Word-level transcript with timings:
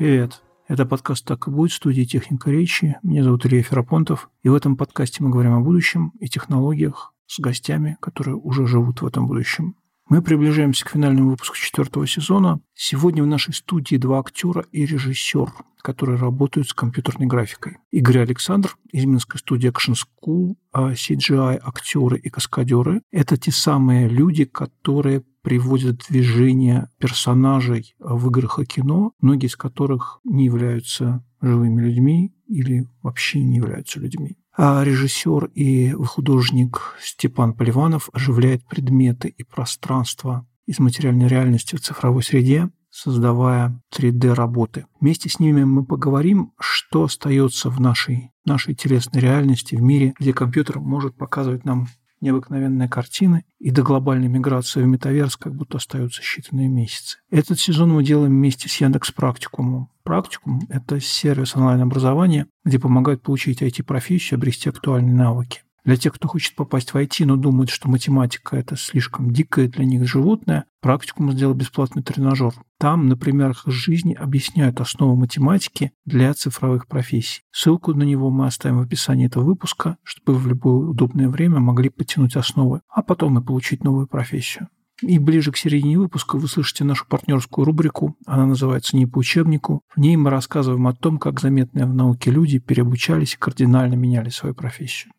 Привет. 0.00 0.40
Это 0.66 0.86
подкаст 0.86 1.26
«Так 1.26 1.46
и 1.46 1.50
будет» 1.50 1.74
студии 1.74 2.04
«Техника 2.04 2.50
речи». 2.50 2.96
Меня 3.02 3.22
зовут 3.22 3.44
Илья 3.44 3.62
Ферапонтов. 3.62 4.30
И 4.42 4.48
в 4.48 4.54
этом 4.54 4.78
подкасте 4.78 5.22
мы 5.22 5.28
говорим 5.28 5.52
о 5.52 5.60
будущем 5.60 6.14
и 6.20 6.26
технологиях 6.26 7.12
с 7.26 7.38
гостями, 7.38 7.98
которые 8.00 8.36
уже 8.36 8.66
живут 8.66 9.02
в 9.02 9.06
этом 9.06 9.26
будущем. 9.26 9.76
Мы 10.08 10.22
приближаемся 10.22 10.86
к 10.86 10.92
финальному 10.92 11.32
выпуску 11.32 11.54
четвертого 11.54 12.06
сезона. 12.06 12.60
Сегодня 12.72 13.22
в 13.22 13.26
нашей 13.26 13.52
студии 13.52 13.96
два 13.96 14.20
актера 14.20 14.64
и 14.72 14.86
режиссер, 14.86 15.52
которые 15.82 16.18
работают 16.18 16.70
с 16.70 16.72
компьютерной 16.72 17.26
графикой. 17.26 17.76
Игорь 17.90 18.20
Александр 18.20 18.78
из 18.90 19.04
Минской 19.04 19.38
студии 19.38 19.70
Action 19.70 19.94
School, 19.94 20.54
а 20.72 20.92
CGI 20.92 21.60
актеры 21.62 22.18
и 22.18 22.30
каскадеры– 22.30 23.02
это 23.12 23.36
те 23.36 23.52
самые 23.52 24.08
люди, 24.08 24.46
которые 24.46 25.24
приводят 25.42 26.02
в 26.02 26.10
движение 26.10 26.88
персонажей 26.98 27.94
в 27.98 28.28
играх 28.28 28.58
и 28.58 28.64
кино, 28.64 29.12
многие 29.20 29.46
из 29.46 29.56
которых 29.56 30.20
не 30.24 30.44
являются 30.44 31.24
живыми 31.40 31.80
людьми 31.80 32.34
или 32.46 32.88
вообще 33.02 33.42
не 33.42 33.56
являются 33.56 34.00
людьми 34.00 34.36
а 34.62 34.84
режиссер 34.84 35.46
и 35.54 35.92
художник 35.92 36.96
Степан 37.00 37.54
Поливанов 37.54 38.10
оживляет 38.12 38.62
предметы 38.66 39.28
и 39.28 39.42
пространство 39.42 40.46
из 40.66 40.78
материальной 40.78 41.28
реальности 41.28 41.76
в 41.76 41.80
цифровой 41.80 42.22
среде, 42.22 42.68
создавая 42.90 43.80
3D-работы. 43.96 44.84
Вместе 45.00 45.30
с 45.30 45.38
ними 45.38 45.64
мы 45.64 45.86
поговорим, 45.86 46.52
что 46.58 47.04
остается 47.04 47.70
в 47.70 47.80
нашей, 47.80 48.32
нашей 48.44 48.74
телесной 48.74 49.22
реальности, 49.22 49.76
в 49.76 49.80
мире, 49.80 50.12
где 50.20 50.34
компьютер 50.34 50.80
может 50.80 51.16
показывать 51.16 51.64
нам 51.64 51.86
необыкновенные 52.20 52.88
картины, 52.88 53.44
и 53.58 53.70
до 53.70 53.82
глобальной 53.82 54.28
миграции 54.28 54.82
в 54.82 54.86
метаверс 54.86 55.36
как 55.36 55.54
будто 55.54 55.78
остаются 55.78 56.22
считанные 56.22 56.68
месяцы. 56.68 57.18
Этот 57.30 57.58
сезон 57.58 57.90
мы 57.90 58.04
делаем 58.04 58.32
вместе 58.32 58.68
с 58.68 58.80
Яндекс 58.80 59.12
Практикумом. 59.12 59.88
Практикум– 60.02 60.62
это 60.68 61.00
сервис 61.00 61.56
онлайн-образования, 61.56 62.46
где 62.64 62.78
помогают 62.78 63.22
получить 63.22 63.62
IT-профессию, 63.62 64.38
обрести 64.38 64.68
актуальные 64.68 65.14
навыки. 65.14 65.62
Для 65.84 65.96
тех, 65.96 66.14
кто 66.14 66.28
хочет 66.28 66.54
попасть 66.54 66.92
в 66.92 66.96
IT, 66.96 67.24
но 67.24 67.36
думает, 67.36 67.70
что 67.70 67.88
математика– 67.88 68.56
это 68.58 68.76
слишком 68.76 69.30
дикое 69.32 69.68
для 69.68 69.84
них 69.84 70.06
животное, 70.06 70.66
практикум 70.80 71.32
сделал 71.32 71.54
бесплатный 71.54 72.02
тренажер. 72.02 72.54
Там 72.78 73.08
на 73.08 73.16
примерах 73.16 73.66
из 73.66 73.74
жизни 73.74 74.14
объясняют 74.14 74.80
основы 74.80 75.16
математики 75.16 75.92
для 76.04 76.32
цифровых 76.34 76.86
профессий. 76.86 77.42
Ссылку 77.50 77.94
на 77.94 78.02
него 78.02 78.30
мы 78.30 78.46
оставим 78.46 78.78
в 78.78 78.82
описании 78.82 79.26
этого 79.26 79.44
выпуска, 79.44 79.96
чтобы 80.02 80.34
вы 80.34 80.40
в 80.40 80.46
любое 80.48 80.88
удобное 80.88 81.28
время 81.28 81.60
могли 81.60 81.88
потянуть 81.88 82.36
основы, 82.36 82.82
а 82.88 83.02
потом 83.02 83.38
и 83.38 83.44
получить 83.44 83.84
новую 83.84 84.06
профессию. 84.06 84.68
И 85.02 85.18
ближе 85.18 85.50
к 85.50 85.56
середине 85.56 85.98
выпуска 85.98 86.36
вы 86.36 86.46
слышите 86.46 86.84
нашу 86.84 87.06
партнерскую 87.06 87.64
рубрику. 87.64 88.16
Она 88.26 88.46
называется 88.46 88.96
«Не 88.96 89.06
по 89.06 89.18
учебнику». 89.18 89.82
В 89.94 89.98
ней 89.98 90.16
мы 90.16 90.30
рассказываем 90.30 90.86
о 90.86 90.94
том, 90.94 91.18
как 91.18 91.40
заметные 91.40 91.86
в 91.86 91.94
науке 91.94 92.30
люди 92.30 92.58
переобучались 92.58 93.34
и 93.34 93.38
кардинально 93.38 93.94
меняли 93.94 94.28
свою 94.28 94.54
профессию. 94.54 95.12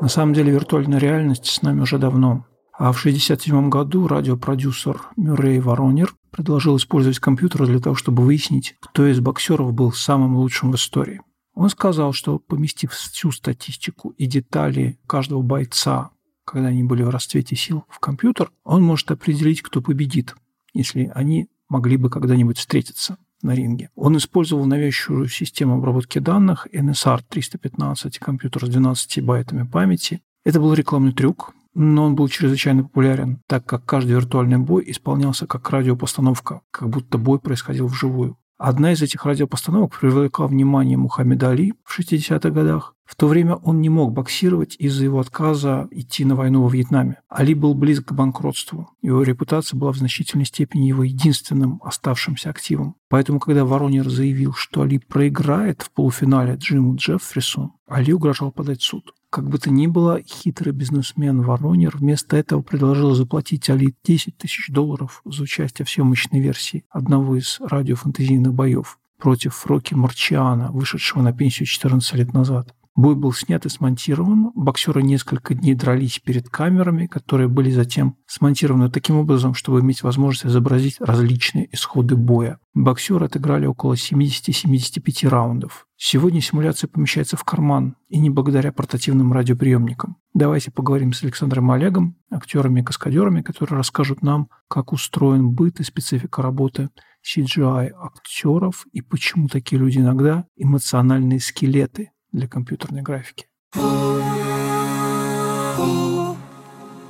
На 0.00 0.08
самом 0.08 0.32
деле 0.32 0.52
виртуальная 0.52 0.98
реальность 0.98 1.46
с 1.46 1.62
нами 1.62 1.80
уже 1.80 1.98
давно. 1.98 2.46
А 2.72 2.92
в 2.92 3.00
1967 3.00 3.68
году 3.68 4.06
радиопродюсер 4.06 5.00
Мюррей 5.16 5.58
Воронер 5.58 6.14
предложил 6.30 6.76
использовать 6.76 7.18
компьютер 7.18 7.66
для 7.66 7.80
того, 7.80 7.96
чтобы 7.96 8.22
выяснить, 8.22 8.76
кто 8.80 9.06
из 9.08 9.18
боксеров 9.18 9.72
был 9.72 9.92
самым 9.92 10.36
лучшим 10.36 10.70
в 10.70 10.76
истории. 10.76 11.20
Он 11.54 11.68
сказал, 11.68 12.12
что 12.12 12.38
поместив 12.38 12.92
всю 12.92 13.32
статистику 13.32 14.10
и 14.10 14.26
детали 14.26 15.00
каждого 15.08 15.42
бойца, 15.42 16.10
когда 16.44 16.68
они 16.68 16.84
были 16.84 17.02
в 17.02 17.10
расцвете 17.10 17.56
сил, 17.56 17.84
в 17.88 17.98
компьютер, 17.98 18.52
он 18.62 18.84
может 18.84 19.10
определить, 19.10 19.62
кто 19.62 19.82
победит, 19.82 20.36
если 20.72 21.10
они 21.12 21.48
могли 21.68 21.96
бы 21.96 22.08
когда-нибудь 22.10 22.58
встретиться 22.58 23.18
на 23.42 23.54
ринге. 23.54 23.90
Он 23.94 24.16
использовал 24.16 24.66
новейшую 24.66 25.28
систему 25.28 25.76
обработки 25.76 26.18
данных 26.18 26.66
NSR 26.72 27.20
315, 27.28 28.18
компьютер 28.18 28.66
с 28.66 28.68
12 28.68 29.22
байтами 29.22 29.64
памяти. 29.64 30.22
Это 30.44 30.60
был 30.60 30.74
рекламный 30.74 31.12
трюк, 31.12 31.54
но 31.74 32.04
он 32.04 32.14
был 32.14 32.28
чрезвычайно 32.28 32.82
популярен, 32.82 33.40
так 33.46 33.64
как 33.64 33.84
каждый 33.84 34.12
виртуальный 34.12 34.58
бой 34.58 34.84
исполнялся 34.86 35.46
как 35.46 35.68
радиопостановка, 35.70 36.62
как 36.70 36.88
будто 36.88 37.18
бой 37.18 37.38
происходил 37.38 37.86
вживую. 37.86 38.36
Одна 38.58 38.92
из 38.92 39.02
этих 39.02 39.24
радиопостановок 39.24 39.96
привлекла 39.96 40.48
внимание 40.48 40.98
Мухаммеда 40.98 41.50
Али 41.50 41.74
в 41.84 41.96
60-х 41.96 42.50
годах. 42.50 42.96
В 43.08 43.16
то 43.16 43.26
время 43.26 43.54
он 43.54 43.80
не 43.80 43.88
мог 43.88 44.12
боксировать 44.12 44.76
из-за 44.78 45.04
его 45.04 45.18
отказа 45.18 45.88
идти 45.90 46.26
на 46.26 46.34
войну 46.34 46.62
во 46.62 46.68
Вьетнаме. 46.68 47.22
Али 47.30 47.54
был 47.54 47.72
близок 47.72 48.08
к 48.08 48.12
банкротству. 48.12 48.90
Его 49.00 49.22
репутация 49.22 49.78
была 49.78 49.92
в 49.92 49.96
значительной 49.96 50.44
степени 50.44 50.88
его 50.88 51.04
единственным 51.04 51.80
оставшимся 51.82 52.50
активом. 52.50 52.96
Поэтому, 53.08 53.40
когда 53.40 53.64
Воронер 53.64 54.10
заявил, 54.10 54.52
что 54.52 54.82
Али 54.82 54.98
проиграет 54.98 55.80
в 55.80 55.90
полуфинале 55.90 56.56
Джиму 56.56 56.96
Джеффрису, 56.96 57.72
Али 57.86 58.12
угрожал 58.12 58.52
подать 58.52 58.82
в 58.82 58.84
суд. 58.84 59.14
Как 59.30 59.48
бы 59.48 59.56
то 59.56 59.70
ни 59.70 59.86
было, 59.86 60.20
хитрый 60.22 60.74
бизнесмен 60.74 61.40
Воронер 61.40 61.96
вместо 61.96 62.36
этого 62.36 62.60
предложил 62.60 63.14
заплатить 63.14 63.70
Али 63.70 63.94
10 64.04 64.36
тысяч 64.36 64.68
долларов 64.68 65.22
за 65.24 65.44
участие 65.44 65.86
в 65.86 65.90
съемочной 65.90 66.40
версии 66.40 66.84
одного 66.90 67.36
из 67.36 67.58
радиофантазийных 67.60 68.52
боев 68.52 68.98
против 69.18 69.66
Рокки 69.66 69.94
Марчиана, 69.94 70.70
вышедшего 70.70 71.22
на 71.22 71.32
пенсию 71.32 71.66
14 71.66 72.14
лет 72.14 72.34
назад. 72.34 72.74
Бой 72.98 73.14
был 73.14 73.32
снят 73.32 73.64
и 73.64 73.68
смонтирован. 73.68 74.50
Боксеры 74.56 75.04
несколько 75.04 75.54
дней 75.54 75.76
дрались 75.76 76.18
перед 76.18 76.48
камерами, 76.48 77.06
которые 77.06 77.46
были 77.46 77.70
затем 77.70 78.16
смонтированы 78.26 78.90
таким 78.90 79.18
образом, 79.18 79.54
чтобы 79.54 79.78
иметь 79.78 80.02
возможность 80.02 80.46
изобразить 80.46 80.96
различные 80.98 81.72
исходы 81.72 82.16
боя. 82.16 82.58
Боксеры 82.74 83.26
отыграли 83.26 83.66
около 83.66 83.94
70-75 83.94 85.28
раундов. 85.28 85.86
Сегодня 85.96 86.40
симуляция 86.40 86.88
помещается 86.88 87.36
в 87.36 87.44
карман, 87.44 87.94
и 88.08 88.18
не 88.18 88.30
благодаря 88.30 88.72
портативным 88.72 89.32
радиоприемникам. 89.32 90.16
Давайте 90.34 90.72
поговорим 90.72 91.12
с 91.12 91.22
Александром 91.22 91.70
Олегом, 91.70 92.16
актерами 92.32 92.80
и 92.80 92.84
каскадерами, 92.84 93.42
которые 93.42 93.76
расскажут 93.76 94.22
нам, 94.22 94.48
как 94.66 94.92
устроен 94.92 95.52
быт 95.52 95.78
и 95.78 95.84
специфика 95.84 96.42
работы 96.42 96.90
CGI 97.22 97.92
актеров 97.96 98.88
и 98.90 99.02
почему 99.02 99.46
такие 99.46 99.78
люди 99.78 99.98
иногда 99.98 100.46
эмоциональные 100.56 101.38
скелеты 101.38 102.10
для 102.32 102.48
компьютерной 102.48 103.02
графики. 103.02 103.46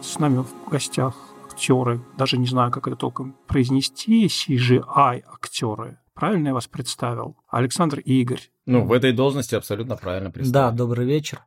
С 0.00 0.18
нами 0.18 0.42
в 0.42 0.70
гостях 0.70 1.14
актеры, 1.46 2.00
даже 2.16 2.38
не 2.38 2.46
знаю, 2.46 2.70
как 2.70 2.86
это 2.86 2.96
толком 2.96 3.36
произнести, 3.46 4.26
CGI 4.26 5.24
актеры. 5.26 5.98
Правильно 6.14 6.48
я 6.48 6.54
вас 6.54 6.66
представил? 6.66 7.36
Александр 7.48 8.00
и 8.00 8.20
Игорь. 8.20 8.50
Ну, 8.66 8.84
в 8.84 8.92
этой 8.92 9.12
должности 9.12 9.54
абсолютно 9.54 9.96
правильно 9.96 10.30
представил. 10.30 10.70
Да, 10.70 10.76
добрый 10.76 11.06
вечер. 11.06 11.44